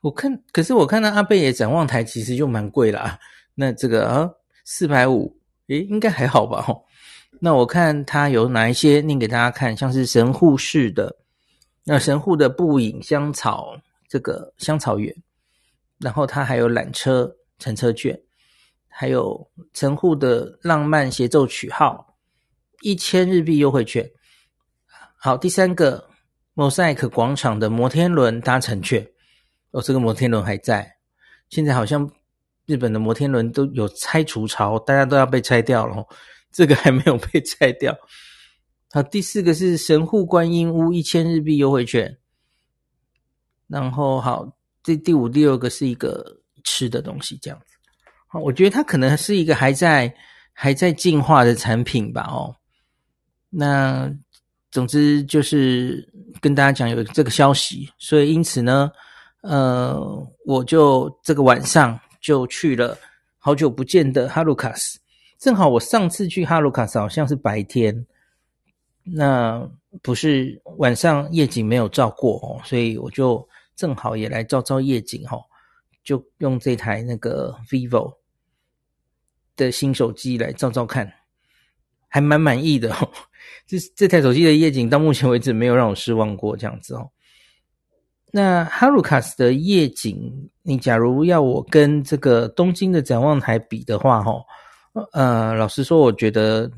[0.00, 3.18] 我看，可是我看到阿倍野展望台其实就蛮贵啦。
[3.54, 4.30] 那这个啊，
[4.64, 5.36] 四百五，
[5.68, 6.62] 诶，应该还好吧？
[6.62, 6.86] 吼，
[7.38, 11.14] 那我看它有哪一些，念给大家看，像是神户市的，
[11.84, 15.14] 那神户的步影香草这个香草园，
[15.98, 18.18] 然后它还有缆车乘车券，
[18.88, 22.16] 还有神户的浪漫协奏曲号，
[22.80, 24.10] 一千日币优惠券。
[25.16, 26.02] 好，第三个
[26.54, 29.06] ，Mosaic 广场的摩天轮搭乘券。
[29.72, 30.96] 哦，这个摩天轮还在。
[31.48, 32.08] 现在好像
[32.66, 36.04] 日本的摩天轮都有拆除潮，大家都要被拆掉了。
[36.52, 37.96] 这个还没有被拆掉。
[38.92, 42.18] 好，第四个是神户观音屋一千日币优惠券。
[43.68, 46.24] 然后好，这第五、第六个是一个
[46.64, 47.76] 吃的东西，这样子。
[48.26, 50.12] 好，我觉得它可能是一个还在
[50.52, 52.22] 还在进化的产品吧。
[52.28, 52.54] 哦，
[53.48, 54.12] 那
[54.72, 58.90] 总之就是跟大家讲有这个消息，所以因此呢。
[59.42, 59.98] 呃，
[60.44, 62.96] 我就这个晚上就去了
[63.38, 64.98] 好久不见的哈鲁卡斯，
[65.38, 68.06] 正好我上次去哈鲁卡斯好像是白天，
[69.02, 69.66] 那
[70.02, 75.38] 不是晚上夜景没有照过哦，所以我就正好也来照照夜景哈，
[76.04, 78.14] 就用这台那个 vivo
[79.56, 81.10] 的新手机来照照看，
[82.08, 83.10] 还蛮满意的哦。
[83.66, 87.10] 这这台手机的夜景到目前为止没有让我失望过，这样子哦。
[88.32, 94.32] 那哈鲁卡斯的夜景，你假如要我跟这个东京的展望台比的话，哈，
[95.12, 96.70] 呃，老实说，我觉得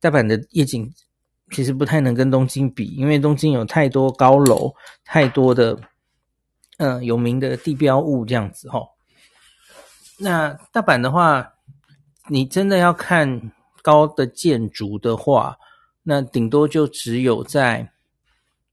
[0.00, 0.92] 大阪的夜景
[1.50, 4.70] 其实不太能跟东京比，因为东京有太多高楼，
[5.04, 5.72] 太多的
[6.76, 8.80] 嗯、呃、有名的地标物这样子，哈。
[10.18, 11.54] 那大阪的话，
[12.28, 15.56] 你真的要看高的建筑的话，
[16.02, 17.90] 那顶多就只有在。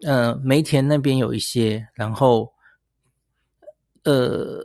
[0.05, 2.53] 呃，梅田那边有一些，然后，
[4.03, 4.63] 呃，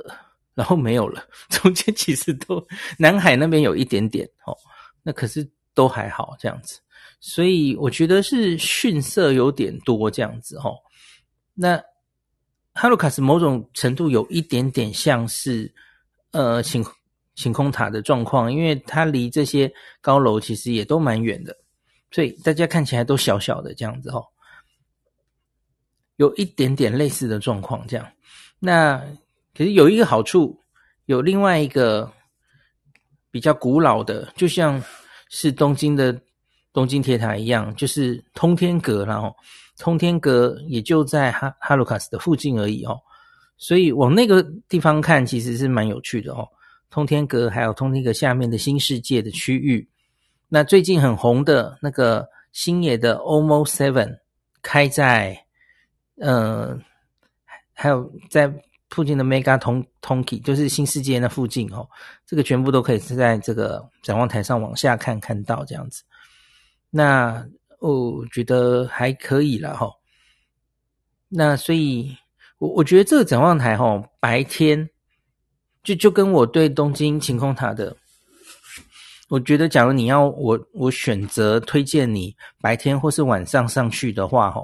[0.53, 1.25] 然后没有了。
[1.49, 2.63] 中间其实都
[2.99, 4.55] 南海那边有一点点哦，
[5.03, 6.79] 那可是都还好这样子，
[7.21, 10.77] 所以我觉得是逊色有点多这样子哦。
[11.55, 11.83] 那
[12.75, 15.73] 哈鲁卡斯某种程度有一点点像是
[16.33, 16.85] 呃晴
[17.35, 19.73] 晴空塔的状况，因为它离这些
[20.03, 21.57] 高楼其实也都蛮远的，
[22.11, 24.23] 所以大家看起来都小小的这样子哦。
[26.21, 28.07] 有一点点类似的状况，这样。
[28.59, 28.99] 那
[29.57, 30.55] 可是有一个好处，
[31.07, 32.13] 有另外一个
[33.31, 34.83] 比较古老的，就像
[35.31, 36.15] 是东京的
[36.75, 39.35] 东京铁塔一样，就是通天阁，然后
[39.79, 43.01] 通天阁也就在哈哈鲁卡斯的附近而已哦。
[43.57, 46.47] 所以往那个地方看，其实是蛮有趣的哦。
[46.91, 49.89] 通天阁还有通天阁下面的新世界的区域，
[50.51, 54.19] 那最近很红的那个星野的 OMO Seven
[54.61, 55.47] 开在。
[56.21, 56.79] 呃，
[57.73, 58.53] 还有在
[58.91, 59.59] 附近的 Mega
[60.03, 61.89] Tonki，就是新世界那附近哦，
[62.27, 66.03] 这个全部都可以是在这个展望台上往下看看到这样子。
[66.91, 67.43] 那
[67.79, 69.91] 我觉得还可以了哈。
[71.29, 72.15] 那所以，
[72.59, 74.91] 我我觉得这个展望台哈，白天
[75.83, 77.97] 就就跟我对东京晴空塔的，
[79.31, 84.61] 我觉得假如你要我我选择推荐你白天或是晚上上去的话哈。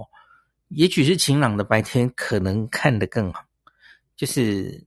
[0.68, 3.40] 也许是晴朗的白天，可能看得更好，
[4.16, 4.85] 就是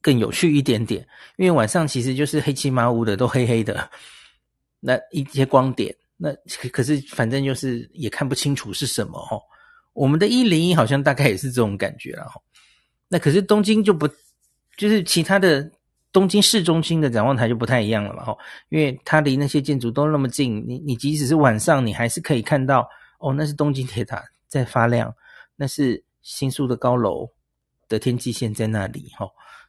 [0.00, 1.06] 更有趣一点点。
[1.36, 3.90] 因为晚上其实就是黑漆麻乌的，都黑黑的，
[4.80, 6.32] 那一些光点，那
[6.72, 9.40] 可是反正就是也看不清楚是什么哦。
[9.92, 12.40] 我们的一零一好像大概也是这种感觉了齁。
[13.08, 14.08] 那可是东京就不，
[14.76, 15.70] 就是其他的
[16.12, 18.36] 东京市中心的展望台就不太一样了嘛哈，
[18.68, 24.24] 因为它离那些建筑都那么近，你你即使是晚上，你还是可以看到哦，那是东京铁塔。
[24.50, 25.14] 在发亮，
[25.56, 27.26] 那是新宿的高楼
[27.88, 29.26] 的天际线在那里，哈，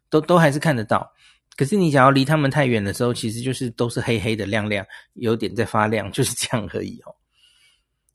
[0.10, 1.10] 都都还是看得到。
[1.56, 7.13] 可是你想要离他们太远的时候，其实就是都是黑黑的亮亮，有点在发亮，就是这样而已哦。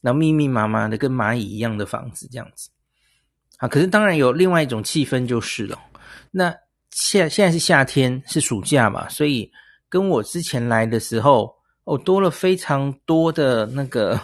[0.01, 2.69] 然后密密麻麻的跟蚂蚁一样的房子这样子，
[3.59, 5.79] 啊，可是当然有另外一种气氛就是了。
[6.31, 6.55] 那
[6.91, 9.51] 现现在是夏天，是暑假嘛，所以
[9.89, 14.21] 跟我之前来的时候，哦，多了非常多的那个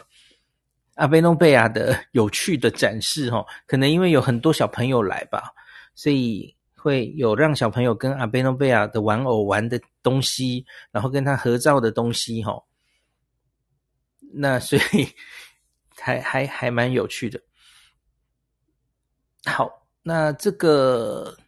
[0.94, 3.46] 阿贝诺贝亚的有趣的展示哦。
[3.66, 5.52] 可能因为有很多小朋友来吧，
[5.94, 6.56] 所以。
[6.74, 12.60] 会有让小朋友跟阿贝诺贝亚的玩偶玩的东西，然后跟他合照的东西，哈，
[14.32, 15.06] 那所以
[15.96, 17.40] 还 还还蛮有趣的。
[19.44, 21.38] 好，那这个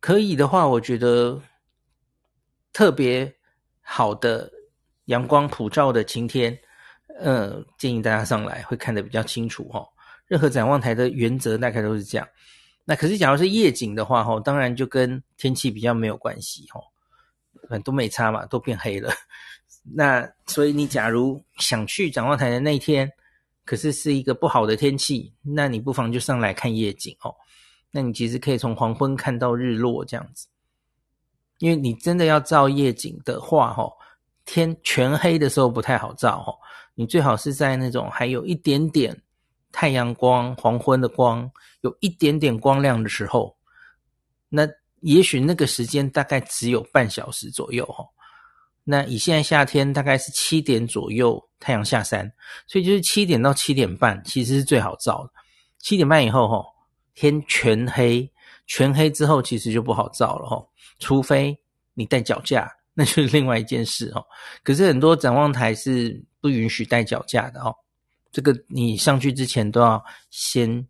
[0.00, 1.40] 可以的话，我觉得
[2.72, 3.32] 特别
[3.80, 4.50] 好的
[5.04, 6.58] 阳光普照的晴天，
[7.18, 9.86] 呃，建议大家上来会看得比较清楚，哈。
[10.26, 12.28] 任何展望台的原则大概都是这样。
[12.84, 16.82] 那可是，假如是夜景的话，吼，当然就跟天气比较没有关系，吼，
[17.84, 19.12] 都没差嘛，都变黑了。
[19.94, 23.10] 那所以你假如想去展望台的那一天，
[23.64, 27.34] 可是是一个不好的天气，那你不妨就上来看夜景，哦。
[27.92, 30.48] 那你其实可以从黄昏看到日落这样子，
[31.58, 33.96] 因为你真的要照夜景的话，吼，
[34.44, 36.58] 天全黑的时候不太好照，吼，
[36.96, 39.16] 你最好是在那种还有一点点。
[39.72, 41.50] 太阳光、黄昏的光，
[41.82, 43.54] 有一点点光亮的时候，
[44.48, 44.66] 那
[45.00, 48.02] 也许那个时间大概只有半小时左右哈。
[48.84, 52.32] 那以现在夏天大概是七点左右太阳下山，
[52.66, 55.30] 所以就是七点到七点半其实是最好照的。
[55.78, 56.64] 七点半以后哈，
[57.14, 58.32] 天全黑，
[58.66, 60.66] 全黑之后其实就不好照了哈，
[61.00, 61.54] 除非
[61.92, 64.24] 你带脚架，那就是另外一件事哦。
[64.64, 67.76] 可是很多展望台是不允许带脚架的哦。
[68.32, 70.86] 这个你上去之前都要先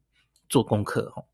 [0.49, 1.25] 做功课哦。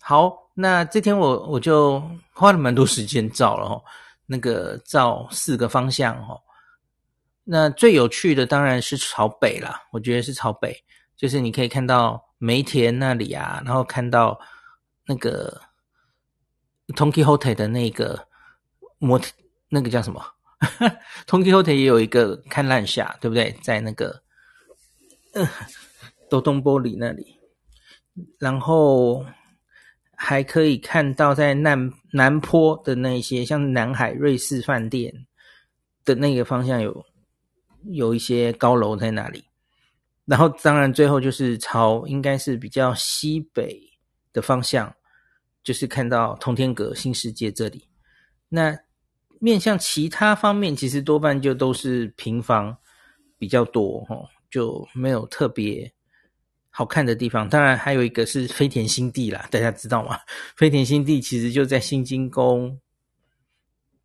[0.00, 2.00] 好，那这天我我就
[2.32, 3.82] 花了蛮多时间照了哦，
[4.24, 6.40] 那个照四个方向哦。
[7.42, 10.76] 那最有趣的当然是朝北啦，我觉得是朝北，
[11.16, 14.38] 就是你可以看到梅田那里啊，然后看到
[15.04, 15.60] 那个
[16.88, 18.26] Tonki Hotel 的那个
[18.98, 19.20] 摩，
[19.68, 20.24] 那个叫什么？
[21.26, 23.54] Don Quijote 也有一个看烂下，对不对？
[23.62, 24.22] 在那个。
[25.32, 25.46] 嗯，
[26.30, 27.38] 都东玻璃那里，
[28.38, 29.22] 然后
[30.14, 35.12] 还可以看到在南南坡的那些，像南海瑞士饭店
[36.06, 37.04] 的那个方向有
[37.90, 39.44] 有一些高楼在那里。
[40.24, 43.78] 然后当然最后就是朝应该是比较西北
[44.32, 44.90] 的方向，
[45.62, 47.86] 就是看到通天阁新世界这里。
[48.48, 48.74] 那
[49.40, 52.76] 面向其他方面，其实多半就都是平房
[53.38, 54.26] 比较多齁。
[54.48, 55.92] 就没有特别
[56.70, 60.18] 好看的地方，当然还有一个是飞田新地啦，大家知道吗？
[60.56, 62.80] 飞田新地其实就在新津宫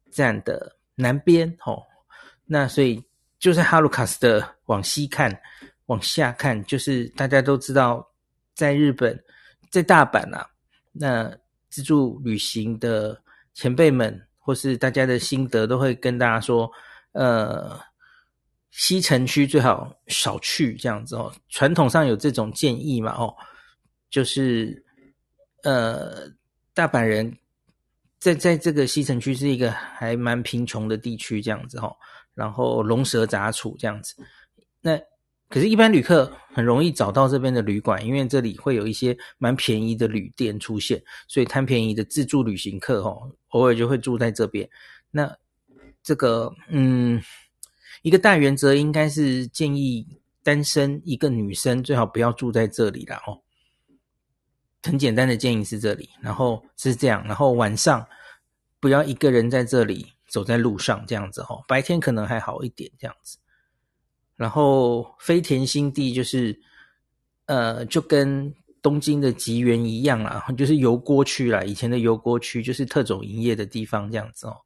[0.10, 1.82] 站的南边哦，
[2.44, 3.02] 那所以
[3.40, 5.40] 就在哈鲁卡斯的往西看，
[5.86, 8.06] 往下看，就是大家都知道，
[8.56, 9.18] 在日本，
[9.70, 10.46] 在大阪啊，
[10.92, 11.32] 那
[11.70, 13.22] 自助旅行的
[13.54, 16.70] 前辈们或是大家的心得都会跟大家说，
[17.14, 17.80] 呃。
[18.74, 23.36] 西城区最好少去这样子哦，传统上有这种建议嘛哦，
[24.10, 24.82] 就是
[25.64, 26.26] 呃，
[26.74, 27.38] 大阪人
[28.18, 31.94] 在在这个西城区是一个还蛮贫穷的地区这样子哦，
[32.34, 34.16] 然后龙蛇杂处这样子，
[34.80, 34.98] 那
[35.52, 44.68] 可是，一般旅客很容易找到这边的旅馆，因为这里会有一些蛮便宜的旅店出现，所以贪便宜的自助旅行客哦，偶尔就会住在这边。
[45.12, 45.38] 那
[46.02, 47.22] 这个嗯。
[48.04, 50.08] 一个大原则应该是建议
[50.42, 53.38] 单身一个女生最好不要住在这里啦哦。
[54.82, 58.04] 很简单的建议是这里，然后是这样，然后晚上
[58.80, 61.64] 不要一个人在这里走在路上这样子哦。
[61.68, 63.38] 白天可能还好一点这样子。
[64.42, 66.60] 然后飞田新地就是
[67.46, 74.58] 呃，就跟东京的吉原一样啦，就是油锅区啦，以前的油锅区就是特种营业的地方这样子哦。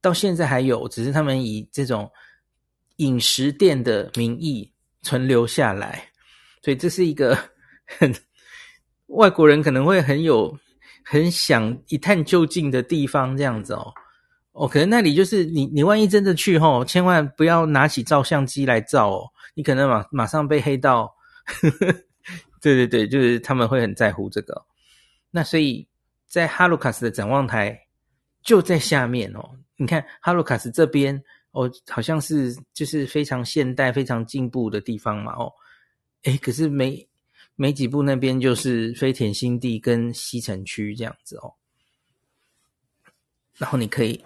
[0.00, 2.10] 到现在还有，只是他们以这种。
[2.98, 6.08] 饮食店的名义存留下来，
[6.62, 7.38] 所以这是一个
[7.84, 8.10] 很
[9.08, 10.58] 外国人可能会很有
[11.04, 13.92] 很想一探究竟的地方，这样子哦。
[14.56, 21.14] 哦，可能那里就是你，你万一真的去吼，千万不要拿起照相机来照哦，你可能马马上被黑到。
[22.62, 24.64] 对对对，就是他们会很在乎这个。
[25.30, 25.86] 那所以
[26.26, 27.78] 在哈鲁卡斯的展望台
[28.42, 31.22] 就在下面哦，你看哈鲁卡斯这边。
[31.52, 35.32] 哦，好像是就是非常现代、非常进步的地方嘛。
[35.32, 35.50] 哦，
[36.24, 37.08] 诶，可是没
[37.54, 41.54] 没几步那边就是飞田新地跟西城区这样子哦。
[43.56, 44.22] 然后你可以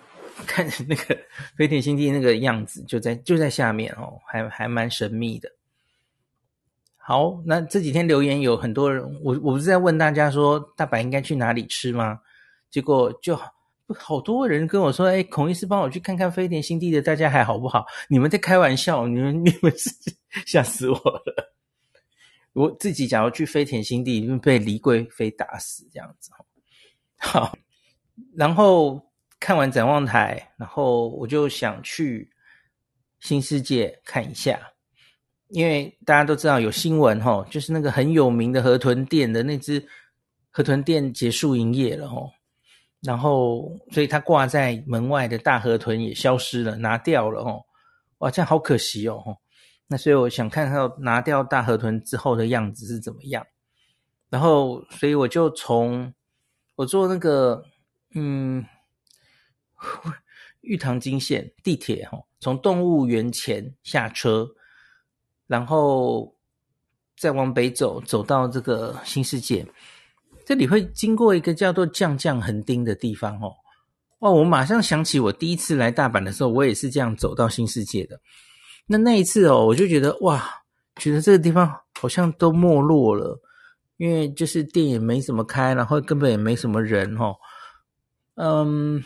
[0.47, 1.17] 看那个
[1.57, 5.51] 飞天新地那个样子，就在就在下面哦，还还蛮神秘的。
[6.97, 12.21] 好，那这几天留言有很多人，我我不是在问大家说大阪应该去哪里吃吗？
[12.71, 13.37] 结果就
[13.89, 17.85] 好多人跟我说，哎，孔医师帮我去看看飞田新地的，大家还好不好？
[18.09, 19.91] 你们在开玩笑，你们 你们是
[20.47, 21.53] 吓死我了。
[22.53, 26.31] 我自己假如去飞田新地，被李贵妃打死这样子。
[27.17, 27.57] 好，
[28.37, 29.10] 然后
[29.41, 32.31] 看完展望台，然后我就想去
[33.19, 34.61] 新世界看一下，
[35.49, 39.85] 因为大家都知道有新闻齁，就是那个很有名的河豚店的那只
[40.51, 42.31] 河豚店结束营业了齁，
[43.01, 47.63] 然后所以它挂在门外的大河豚也消失了，拿掉了齁，
[48.19, 49.39] 哇，这样好可惜哦。
[49.87, 53.45] 那所以我想看到拿掉大河豚之后的样子是怎么样，
[54.29, 56.15] 然后所以我就从
[56.77, 57.65] 我坐那个
[58.15, 58.65] 嗯
[60.63, 64.47] 玉堂金线地铁哈，从动物园前下车，
[65.47, 66.35] 然后
[67.17, 69.67] 再往北走，走到这个新世界，
[70.45, 73.53] 这里会经过一个叫做降降横丁的地方哦，
[74.19, 78.21] 哦，我马上想起我第一次来大阪的时候，我也是这样走到新世界的。
[78.87, 80.47] 那那一次哦，我就觉得哇，
[80.97, 83.41] 觉得这个地方好像都没落了，
[83.97, 87.37] 因为就是店也没怎么开，然后根本也没什么人哦。
[88.35, 89.03] 嗯，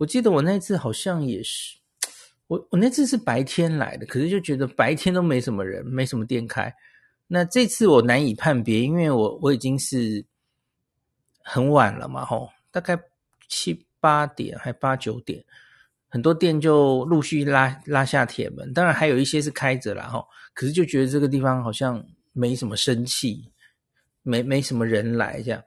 [0.00, 1.76] 我记得我那次好像也是，
[2.46, 6.74] 我我那次是白天来的，可是就觉得白天都没什么人，没什么店开。
[7.26, 10.24] 那这次我难以判别，因为我我已经是
[11.42, 12.98] 很晚了嘛，吼，大概
[13.46, 15.44] 七八点还八九点。
[16.08, 23.52] 很多店就陆续拉拉下铁门，当然还有一些是开着啦吼，可是就觉得这个地方好像没什么生气，
[24.22, 25.62] 没没什么人来这样。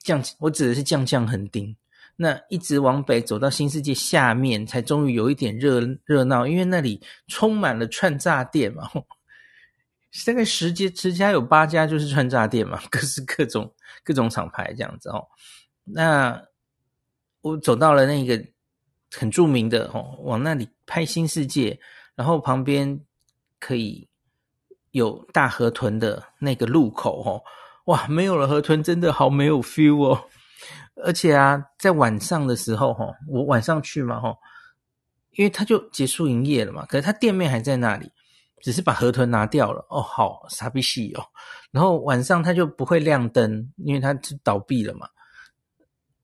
[0.00, 1.76] 将我指的是降降横丁，
[2.20, 8.90] 那一直往北走到新世界下面，才终于有一点热热闹，因为那里充满了串炸店嘛，
[10.26, 15.26] 大概十家十家有八家就是串炸店嘛， 各式各种各种厂牌这样子哦。
[15.84, 16.42] 那
[17.40, 18.44] 我走到了那个。
[19.16, 21.80] 很著名的哦，往那里拍新世界，
[22.14, 23.00] 然后旁边
[23.58, 24.06] 可以
[24.90, 27.42] 有大河豚的那个路口哦，
[27.86, 30.24] 哇，没有了河豚，真的好没有 feel 哦。
[31.04, 34.36] 而且啊，在晚上的时候哈，我晚上去嘛哈，
[35.32, 38.10] 因为他就结束营业了嘛，可是他店面还在那里，
[38.60, 41.24] 只是把河豚拿掉了哦，好傻逼戏哦。
[41.70, 45.08] 然后晚上他就不会亮灯，因为他是倒闭了嘛。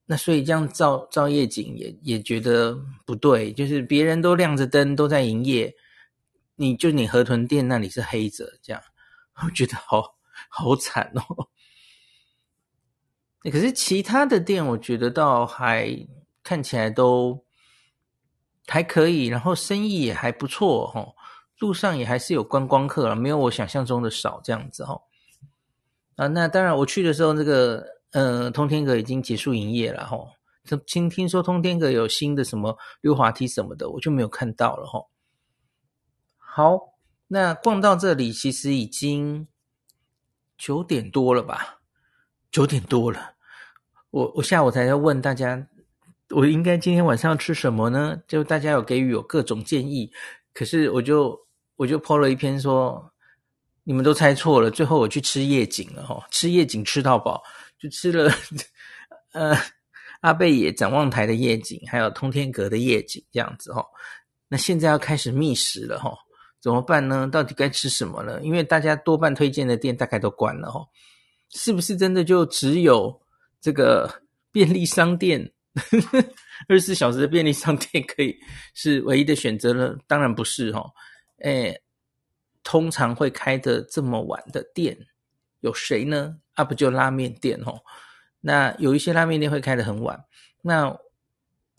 [0.05, 5.73] 那所以这样照照夜景也也觉得不对，就是别人都亮着灯都在营业，
[6.55, 8.81] 你就你河豚店那里是黑着，这样
[9.43, 10.03] 我觉得好
[10.49, 11.47] 好惨哦。
[13.51, 15.89] 可是其他的店我觉得倒还
[16.43, 17.45] 看起来都
[18.67, 21.07] 还可以，然后生意也还不错哈，
[21.59, 25.01] 路上也还是有观光客了，没有我想象中的少这样子哈。
[26.15, 27.95] 啊，那当然我去的时候这个。
[28.11, 30.17] 呃，通天阁已经结束营业了哈。
[30.85, 35.01] 听听说通天阁有新的什么溜滑梯什么的，我就没有看到了哈。
[36.37, 36.79] 好，
[37.27, 39.49] 那逛到这里其实已经
[40.57, 41.81] 九点多了吧？
[42.49, 43.34] 九点多了，
[44.15, 45.67] 我我下午才在问大家，
[46.29, 48.17] 我应该今天晚上要吃什么呢？
[48.29, 50.09] 就大家有给予我各种建议，
[50.53, 51.37] 可是我就
[51.75, 53.11] 我就 po 了一篇说，
[53.83, 57.43] 你们都猜错了，最后我去吃夜景了哈，吃夜景吃到饱。
[57.77, 58.31] 就吃了，
[59.33, 59.53] 呃，
[60.21, 63.85] 阿贝野展望台的夜景，还有通天阁的夜景，这样子齁。
[64.47, 66.15] 那现在要开始觅食了齁，
[66.61, 67.29] 怎么办呢？
[67.29, 68.39] 到底该吃什么呢？
[68.41, 70.87] 因为大家多半推荐的店大概都关了齁，
[71.49, 73.21] 是不是真的就只有
[73.65, 74.07] 这个
[74.53, 75.51] 便利商店，
[76.69, 78.37] 二十四小时的便利商店可以
[78.75, 79.97] 是唯一的选择呢？
[80.05, 80.87] 当然不是齁，
[81.39, 81.81] 诶，
[82.63, 84.95] 通常会开的这么晚的店
[85.61, 86.37] 有谁呢？
[86.53, 87.81] 啊，不就拉面店哦？
[88.39, 90.23] 那有一些拉面店会开得很晚。
[90.61, 90.95] 那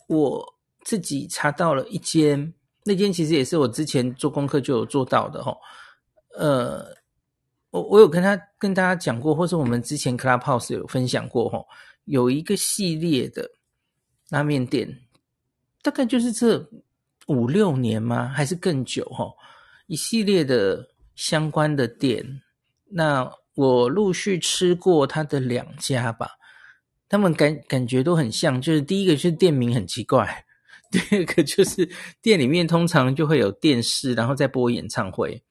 [0.09, 5.57] 我自己查到了一间，那间其实也是我之前做功课就有做到的哦。
[6.37, 6.85] 呃，
[7.83, 11.65] 我有跟他跟大家讲过，或者我们之前 Clubhouse 有分享过哦。
[12.05, 13.49] 有一个系列的
[14.29, 15.01] 拉面店，
[15.81, 16.69] 大概就是这
[17.27, 18.27] 五六年吗？
[18.27, 19.33] 还是更久哦？
[19.87, 22.41] 一系列的相关的店，
[22.89, 23.31] 那。
[23.57, 26.29] 我陆续吃过他的两家吧，
[27.09, 30.45] 他们感感觉都很像，就是第一个是店名很奇怪，
[30.91, 31.89] 第二个就是
[32.21, 35.43] 店里面通常就会有电视，然后再播演唱会，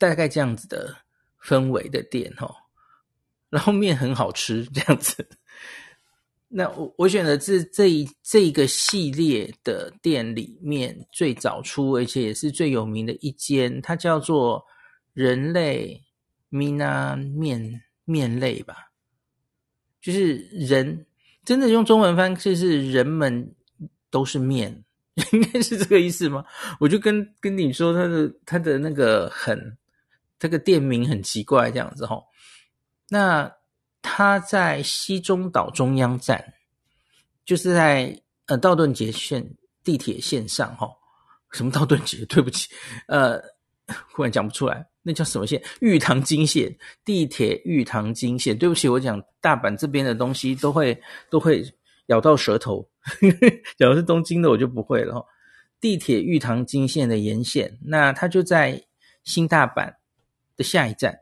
[0.00, 0.96] 大概这样子的
[1.40, 2.48] 氛围的店哦，
[3.50, 5.28] 然后面很好吃 这样子，
[6.48, 14.64] 那我我选的这这一这个系列的店里面最早出，而且也是最有名的一间，它叫做
[15.12, 16.02] 人类
[16.50, 18.90] Mina 面面类吧，
[20.00, 21.04] 就是人
[21.44, 23.54] 真的用中文翻，就是人们
[24.10, 24.82] 都是面，
[25.32, 26.44] 应该是这个意思吗？
[26.80, 29.76] 我就跟跟你说，他的他的那个很
[30.40, 32.24] 这个店名很奇怪，这样子齁。
[33.10, 33.52] 那
[34.02, 36.54] 他在西中岛中央站，
[37.44, 40.90] 就是在呃道顿堀线地铁线上齁。
[41.52, 42.24] 什么道顿堀？
[42.32, 42.70] 对不起，
[43.06, 43.38] 呃，
[44.12, 45.62] 忽然讲不出来，那叫什么线？
[45.80, 46.74] 玉堂金线
[47.04, 48.56] 地铁玉堂金线。
[48.56, 51.62] 对不起，我讲大阪这边的东西都会都会
[52.06, 52.88] 咬到舌头。
[53.76, 55.26] 假如是东京的，我就不会了齁。
[55.80, 58.80] 地铁玉堂金线的沿线，那它就在
[59.24, 59.92] 新大阪
[60.62, 61.20] 下一站。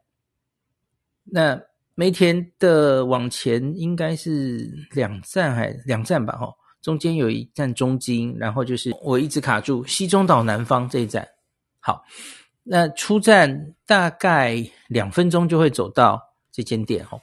[1.24, 1.61] 那
[1.95, 6.36] 梅田的往前应该是两站还两站吧？
[6.36, 11.26] 哈，中间有一站中京，然后就是我一直卡住西中岛南方这一站。
[11.80, 12.05] 好，
[12.62, 16.22] 那出站大概两分钟就会走到
[16.53, 17.20] 这间店哈。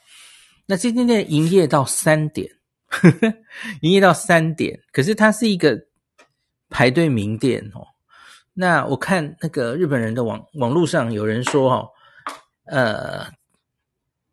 [0.65, 2.49] 那这间店营业到三点，
[2.87, 3.33] 呵呵，
[3.81, 5.79] 营业到三点，可是它是一个
[6.69, 7.85] 排队名店哦。
[8.53, 11.89] 那我看那个日本人的网网络上有人说哦，
[12.65, 13.27] 呃。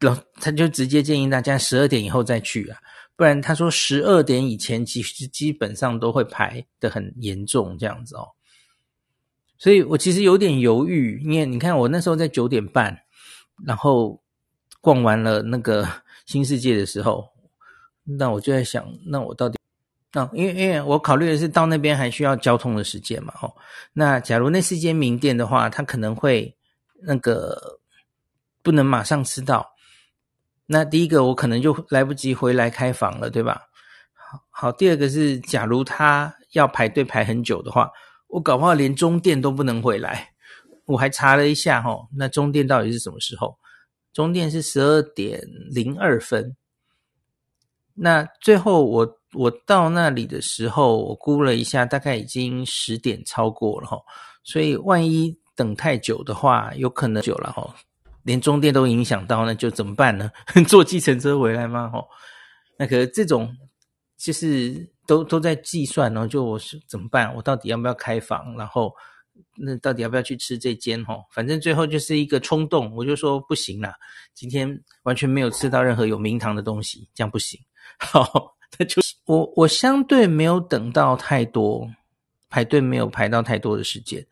[0.01, 2.77] 然后他就直接建议大家十二点以后再去啊，
[3.15, 8.27] 不然他说十二点以前其实基本上都会排得很严重这样子哦。
[9.59, 12.99] 所以我其实有点犹豫，因为你看我那时候在九点半，
[13.65, 14.21] 然后
[14.81, 15.89] 逛完了那个
[16.27, 17.29] 新世界的时候，
[18.03, 19.57] 那我就在想，那我到底，
[20.13, 23.55] 那因为因为我考虑的是到那边还需要交通的时间嘛，哦，
[23.93, 26.53] 那假如那是间名店的话，他可能会
[27.01, 27.79] 那个
[28.63, 29.73] 不能马上吃到。
[30.67, 33.63] 那第一个我可能就来不及回来开房了，对吧？
[34.15, 37.91] 好，好，第二个是，假如他要排队排很久的话，
[38.29, 40.31] 我搞不好连中电都不能回来。
[40.87, 43.59] 我还查了一下齁，那中电到底是什么时候？
[44.13, 46.57] 中电是十二点零二分。
[47.95, 54.03] 那最后我我到那里的时候，我估了一下，大概已经十点超过了齁。
[54.43, 57.71] 所以万一等太久的话，有可能久了齁。
[58.25, 60.31] 连中电都影响到，那就怎么办呢？
[60.69, 61.91] 坐计程车回来吗？
[61.91, 62.07] 吼，
[62.79, 63.55] 那可是这种
[64.17, 66.27] 就是都都在计算哦。
[66.27, 67.35] 就我是怎么办？
[67.35, 68.57] 我到底要不要开房？
[68.57, 68.95] 然后
[69.57, 71.05] 那到底要不要去吃这间？
[71.05, 73.95] 吼，反正最后就是一个冲动，我就说不行啦，
[74.35, 77.59] 今天完全没有吃到任何有名堂的东西，这样不行。
[77.99, 81.89] 好，那就是我我相对没有等到太多
[82.49, 84.25] 排队，没有排到太多的时间。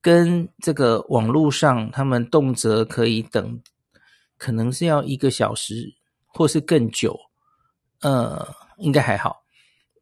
[0.00, 3.60] 跟这个网络上，他们动辄可以等，
[4.36, 5.92] 可能是要一个小时
[6.26, 7.18] 或是更久，
[8.00, 9.44] 呃，应该还好。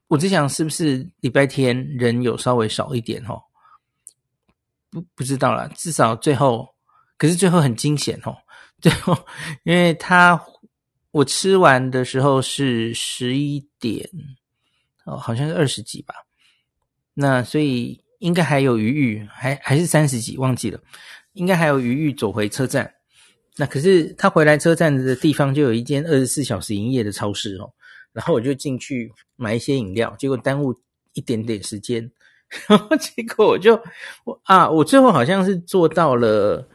[0.08, 3.42] 我只想是不是礼拜天人有稍微少一点哦？
[4.90, 6.68] 不不知道啦，至少最后，
[7.16, 8.36] 可是最后很惊险哦。
[8.78, 9.16] 最后，
[9.64, 10.38] 因为他
[11.10, 14.06] 我吃完的时候是十一点，
[15.04, 16.14] 哦，好像是二十几吧。
[17.14, 18.04] 那所以。
[18.18, 20.80] 应该还有余裕，还还是三十几，忘记了。
[21.32, 22.92] 应该还有余裕走回车站。
[23.56, 27.72] 那可是他回来车站的地方就有一间二十四小时营业的超市哦。
[28.12, 30.74] 然后我就进去买一些饮料，结果耽误
[31.12, 32.10] 一点点时间。
[32.68, 33.74] 然 后结果我就
[34.24, 36.66] 我啊，我最后好像是坐到了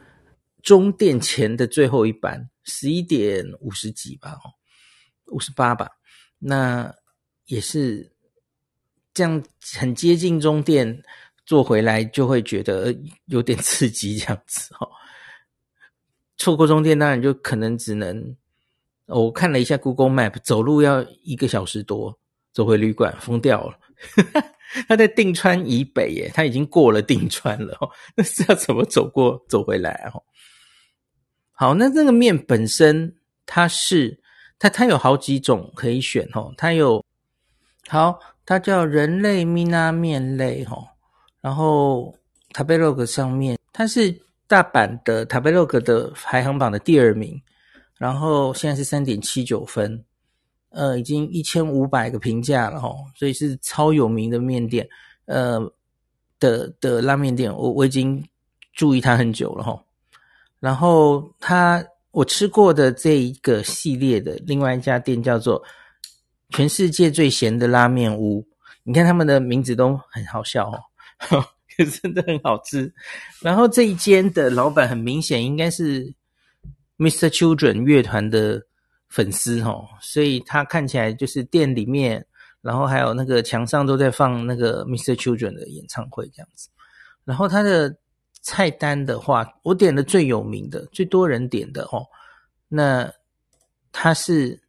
[0.62, 4.54] 终电前的最后一班，十一点五十几吧，哦，
[5.32, 5.88] 五十八吧。
[6.38, 6.94] 那
[7.46, 8.12] 也是
[9.14, 9.42] 这样，
[9.76, 11.02] 很接近终电。
[11.44, 12.94] 坐回来就会觉得
[13.26, 14.88] 有点 刺激，这样子哦。
[16.36, 18.36] 错过终电，当然就可能只能……
[19.06, 22.18] 我看了一下 Google Map，走路要一个小时多，
[22.52, 23.78] 走回旅馆，疯掉了。
[24.88, 27.76] 他在定川以北耶，他已经过了定川了。
[28.16, 30.22] 那是要怎么走过走回来哦？
[31.52, 33.14] 好，那这个面本身
[33.44, 34.18] 它是
[34.58, 36.54] 它它有好几种可以选哦。
[36.56, 37.04] 它有
[37.86, 40.88] 好，它叫人类 Mina 面类哦。
[41.42, 42.14] 然后
[42.54, 44.16] ，Tabelog 上面它是
[44.46, 47.42] 大阪的 Tabelog 的排行榜的第二名，
[47.98, 50.04] 然后现在是三点七九分，
[50.70, 54.88] 呃，已经一千五百个评价了齁，所以是超有名的面店，
[55.26, 55.60] 呃
[56.38, 58.24] 的的拉面店，我我已经
[58.72, 59.78] 注意它很久了齁。
[60.60, 65.60] 然后它我吃过的这一个系列的另外一家店叫做
[66.50, 68.46] 全世界最咸的拉面屋，
[68.84, 70.78] 你看他们的名字都很好笑哦。
[72.02, 72.92] 真的很好吃。
[73.40, 76.12] 然后这一间的老板很明显应该是
[76.98, 77.28] Mr.
[77.28, 78.62] Children 乐团的
[79.08, 82.24] 粉丝哦，所以他看起来就是店里面，
[82.60, 85.14] 然后还有那个墙上都在放那个 Mr.
[85.16, 86.68] Children 的演唱会这样子。
[87.24, 87.94] 然后他的
[88.42, 92.06] 菜单的话，我点的最有名的、最多人点的哦，
[92.68, 93.10] 那
[93.92, 94.60] 它是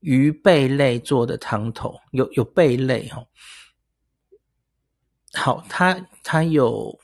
[0.00, 3.26] 鱼贝类做的汤头，有有贝类哦。
[5.38, 6.98] 好，它它有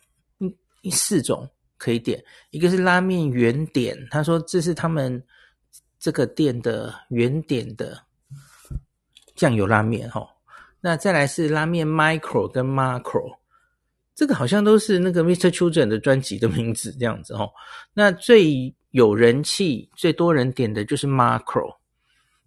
[0.90, 5.24] 四种可以点，一个是拉面原点，他说这是他们。
[6.00, 7.98] 这个店的原点的
[9.34, 10.28] 酱油拉面哈，
[10.78, 13.38] 那再来是拉面 micro 跟 macro，
[14.14, 15.48] 这个好像都是那个 Mr.
[15.48, 17.48] Children 的专辑的名字这样子哈。
[17.94, 21.74] 那最有人气、最多人点的就是 macro，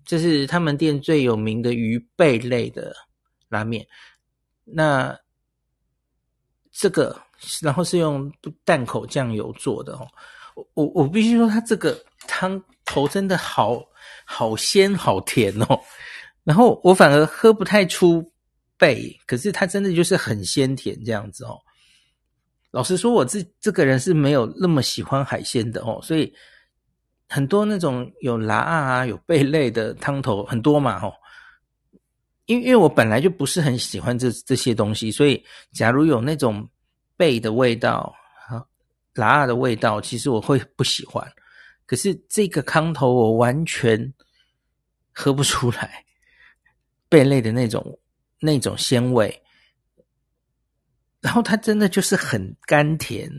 [0.06, 2.96] 这是他们店最有名的鱼贝类的
[3.50, 3.84] 拉面。
[4.66, 5.18] 那
[6.80, 7.20] 这个
[7.62, 8.32] 然后是用
[8.64, 10.08] 淡口酱油做的哦，
[10.56, 11.98] 我我我必须说它这个
[12.28, 12.62] 汤。
[12.90, 13.84] 头真的好
[14.24, 15.78] 好鲜好甜哦，
[16.46, 18.24] 然后我反而喝不太出
[18.78, 21.60] 贝，可是它真的就是很鲜甜这样子哦。
[22.72, 26.34] 老实说，我这这个人是没有那么喜欢海鲜的哦，所以
[27.28, 31.12] 很多那种有辣啊、有贝类的汤头很多嘛哦。
[32.48, 35.42] 因因为我本来就不是很喜欢这这些东西，所以
[35.72, 36.68] 假如有那种
[37.16, 38.14] 贝的味道、
[39.14, 41.26] 辣的味道，其实我会不喜欢。
[41.86, 44.14] 可是这个汤头我完全
[45.14, 46.04] 喝不出来
[47.08, 48.00] 贝类的那种
[48.40, 49.42] 那种鲜味，
[51.22, 53.32] 然后它真的就是很甘甜，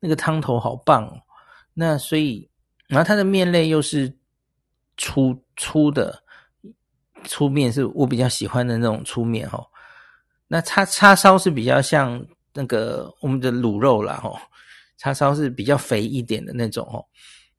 [0.00, 1.20] 那个汤头好棒哦。
[1.74, 2.48] 那所以，
[2.88, 4.14] 然后它的面类又是
[4.96, 6.22] 粗粗的
[7.24, 9.66] 粗面，是我比较喜欢的那种粗面哦。
[10.46, 14.38] 那叉叉烧是比较像那个我们的卤肉啦哦，
[14.96, 17.04] 叉烧是比较肥一点的那种哦。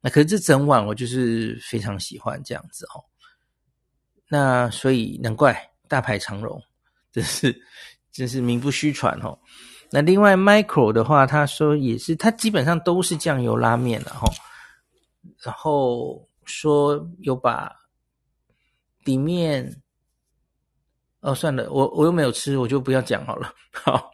[0.02, 3.04] 那可是这整碗我就是非常喜欢这样子哦，
[4.28, 6.62] 那所以难怪大排长龙，
[7.12, 7.56] 真是
[8.12, 9.38] 真是名不虚传哦。
[9.92, 14.28] 那另外 Micro 的话，他说也是，他基本上都是酱油拉面了哈。
[15.44, 17.76] 然后说有把
[19.04, 19.82] 底面，
[21.22, 23.54] 哦算了，我我又没有吃，我就不要讲好了。
[23.72, 24.12] 好，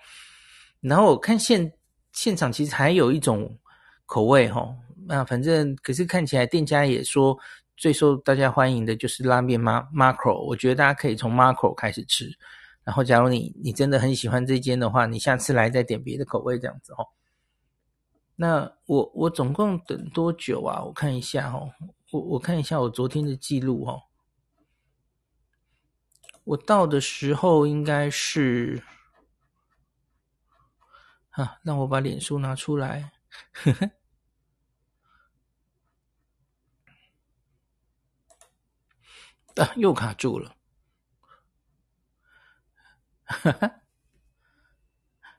[0.82, 1.72] 然后我看现
[2.14, 3.58] 现场其实还有一种
[4.06, 4.76] 口味哈。
[5.08, 7.38] 那反正可是看起来店家也说
[7.78, 12.28] 最受大家欢迎的就是拉面 Macro，我觉得大家可以从 Macro 开始吃。
[12.84, 17.06] 然后假如你你真的很喜欢这间的话，你下次来再点别的口味这样子哦。
[18.36, 20.84] 那我我总共等多久啊？
[20.84, 21.70] 我看一下哦，
[22.12, 24.00] 我我看一下我昨天的记录哦。
[26.46, 28.82] 我到的时候应该是
[31.32, 33.12] 啊，让我把脸书拿出来。
[33.52, 33.92] 呵呵
[39.62, 40.56] 啊，又卡住了。
[43.24, 43.82] 哈哈，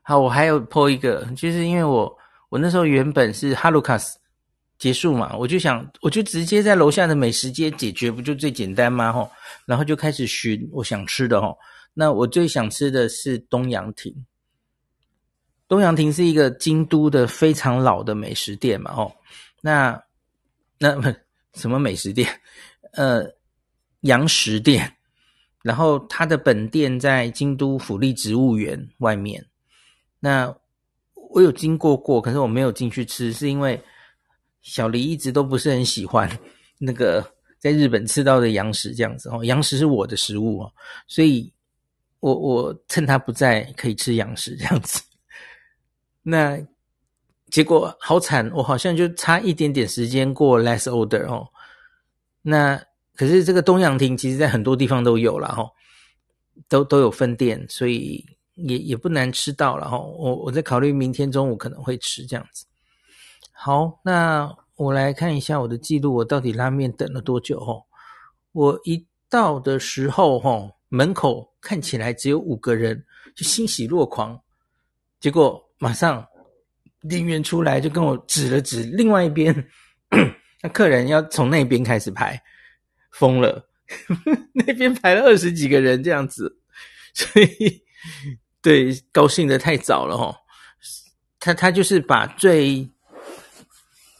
[0.01, 4.19] 好，我还有破一个，就是因为我我那时候原本是哈鲁卡斯
[4.77, 9.11] 结束嘛，我就想我就直接在楼下的美食街解决，不就最简单吗？
[9.11, 9.29] 吼，
[9.65, 11.57] 然后就开始寻我想吃的吼。
[11.93, 14.13] 那我最想吃的是东阳亭。
[15.67, 19.15] 东阳亭是一个京都的非常老的美食店嘛，吼。
[19.61, 20.01] 那
[20.77, 20.95] 那
[21.53, 22.29] 什么美食店？
[22.93, 23.35] 呃。
[24.01, 24.89] 洋食店，
[25.63, 29.43] 然后它的本店在京都府立植物园外面。
[30.19, 30.55] 那
[31.31, 33.81] 我有经过过，可是我没有进去吃，是因为
[34.67, 36.29] 小黎一直都不是很喜欢
[36.77, 37.25] 那个
[37.57, 39.43] 在日本吃到的洋食这样子哦。
[39.45, 40.71] 洋食是我的食物哦，
[41.07, 41.51] 所以
[42.19, 45.01] 我我趁他不在可以吃洋食这样子。
[46.21, 46.59] 那
[47.49, 51.47] 结果好惨，我好像就差一点点时间过 less order 哦。
[52.41, 52.81] 那。
[53.19, 55.67] 可是这个东阳亭其实在很多地方都有了哈，
[56.69, 59.97] 都都有分店，所以也也不难吃到了哈。
[59.97, 62.63] 我我在考虑明天中午可能会吃这样子。
[63.59, 67.73] 好，那我来看一下我的记录，我到底拉面等了多久哈？
[68.51, 73.03] 我一到的时候哈，门口看起来只有五个人，
[73.35, 74.39] 就欣喜若狂。
[75.19, 76.23] 结果马上
[77.09, 79.67] 店员出来就跟我指了指另外一边，
[80.61, 82.39] 那客人要从那边开始排。
[83.11, 83.67] 疯了，
[84.53, 86.59] 那边排了二十几个人这样子，
[87.15, 87.83] 所以
[88.61, 90.35] 对，高兴得太早了齁。
[91.39, 92.87] 他他就是把最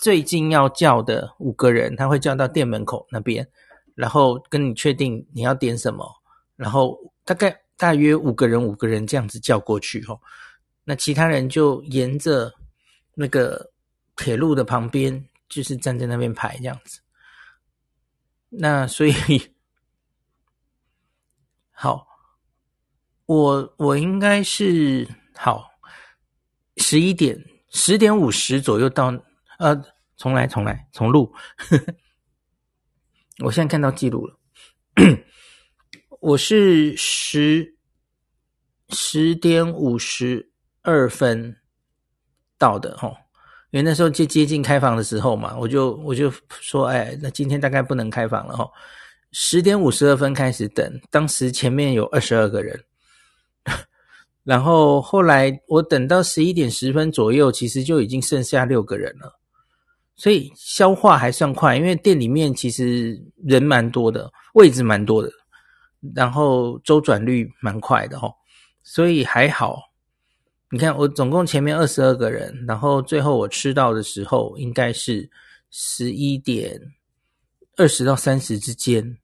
[0.07, 3.45] 最近要叫的五个人，他会叫到店门口那边，
[3.93, 6.09] 然后跟你确定你要点什么，
[6.55, 10.17] 然后大概大约五个人五个人这样子叫过去齁。
[10.85, 12.49] 那其他人就沿着
[13.15, 13.69] 那个
[14.15, 17.01] 铁路的旁边，就是站在那边排这样子。
[18.47, 19.13] 那所以
[21.71, 22.07] 好，
[23.25, 25.05] 我我应该是
[25.35, 25.69] 好
[26.77, 27.37] 十一点
[27.71, 29.13] 十点五十左右到，
[29.59, 29.75] 呃，
[30.17, 31.33] 重来重来重录，
[33.43, 34.37] 我现在看到记录了，
[36.19, 37.75] 我是十
[38.89, 40.51] 十点五十
[40.81, 41.55] 二分
[42.57, 43.15] 到的齁。
[43.71, 48.67] 因为那时候接接近开房的时候嘛，我就我就说，哎，那今天大概不能开房了齁。
[49.33, 52.81] 十点五十二分开始等，当时前面有二十二个人，
[54.45, 59.36] 然后后来我等到十一点十分左右，其实就已经剩下六个人了，
[60.17, 65.31] 所以消化还算快，因为店里面其实人蛮多的，位置蛮多的，
[66.15, 68.33] 然后周转率蛮快的哦，
[68.83, 69.79] 所以还好。
[70.69, 75.29] 你看，我总共前面二十二个人，然后最后我吃到的时候应该是
[75.69, 76.77] 十一点
[77.77, 79.17] 二十到三十之间，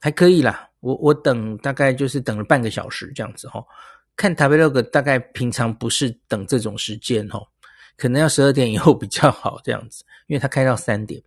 [0.00, 0.70] 还可以啦。
[0.80, 3.62] 我我等大概就是等了半个小时这样子哦。
[4.16, 7.44] 看 Tabelog 大概平常不是等这种时间哦，
[7.96, 11.22] 可能要十二点以后比较好这样子，因为它开到三点。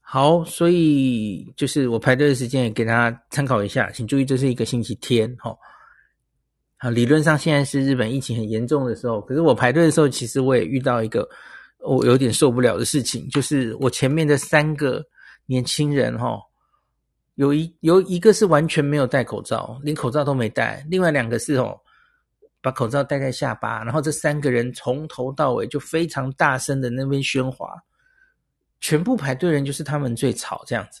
[0.00, 5.54] 好，所以就是我排队的时间也给大家参考一下，请注意这是一个星期天哈，
[6.78, 11.28] 啊，理论上现在是日本疫情很严重的时候，可是我排队的时候，其实我也遇到一个
[11.80, 15.04] 我有点受不了的事情，就是我前面的三个
[15.44, 16.40] 年轻人哈，
[17.34, 21.78] 有一有一个是完全没有戴口罩，连口罩都没戴，另外两个是哦
[22.68, 27.74] 把口罩戴在下巴，然后这三个人从头到尾就非常大声的那边喧哗，
[28.78, 31.00] 全部排队人就是他们最吵这样子。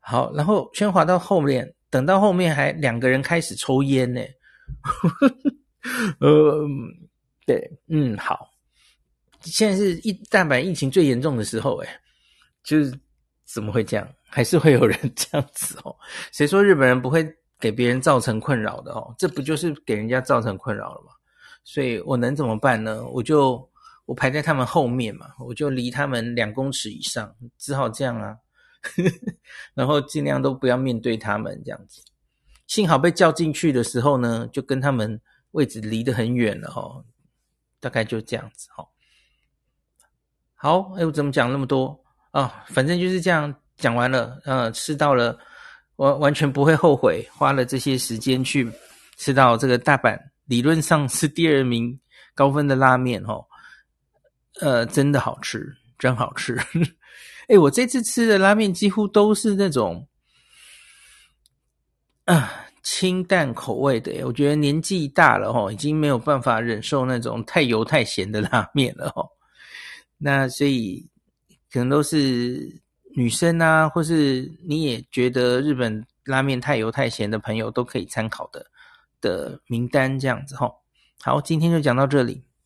[0.00, 4.22] 好，然后喧哗到后面，等到后面还两个人开始抽烟呢。
[6.20, 6.66] 呃，
[7.44, 8.48] 对，嗯，好。
[9.42, 12.00] 现在是一大阪疫情最严重的时候，哎，
[12.64, 12.98] 就是
[13.44, 14.08] 怎么会这样？
[14.26, 15.94] 还是会有人这样子哦？
[16.32, 17.22] 谁说日本人不会
[17.58, 19.14] 给别人造成困扰的哦？
[19.18, 21.12] 这不就是给人家造成困扰了吗？
[21.64, 23.04] 所以我能怎么办呢？
[23.08, 23.68] 我就
[24.06, 28.36] 我排在他们后面嘛，我就离他们两公尺以上，只好这样啊。
[29.74, 32.00] 然后尽量都不要面对他们这样子。
[32.66, 37.04] 幸好被叫进去的时候呢，就跟他们位置离得很远了哦，
[37.80, 38.86] 大概就这样子哦。
[40.54, 41.98] 好，哎，我怎么讲那么多
[42.30, 42.64] 啊？
[42.68, 45.38] 反正就是这样讲完了，呃，吃到了，
[45.98, 48.68] 完完全不会后悔花了这些时间去
[49.16, 51.96] 吃到这个大阪理论上是第二名
[52.34, 53.44] 高分的拉面哦，
[54.60, 56.58] 呃，真的好吃，真好吃。
[57.48, 60.06] 哎，我这次吃的拉面几乎都是那种。
[62.24, 69.26] 啊，清淡口味的，我觉得年纪大了哦，已经没有办法忍受那种太油太咸的拉面了哦。
[70.18, 71.08] 那所以
[71.72, 72.70] 可能都是
[73.18, 78.64] 女生啊，或是你也觉得日本拉面太油太咸的朋友都可以参考的
[79.20, 80.72] 的名单这样子吼。
[81.20, 82.44] 好，今天就讲到这里。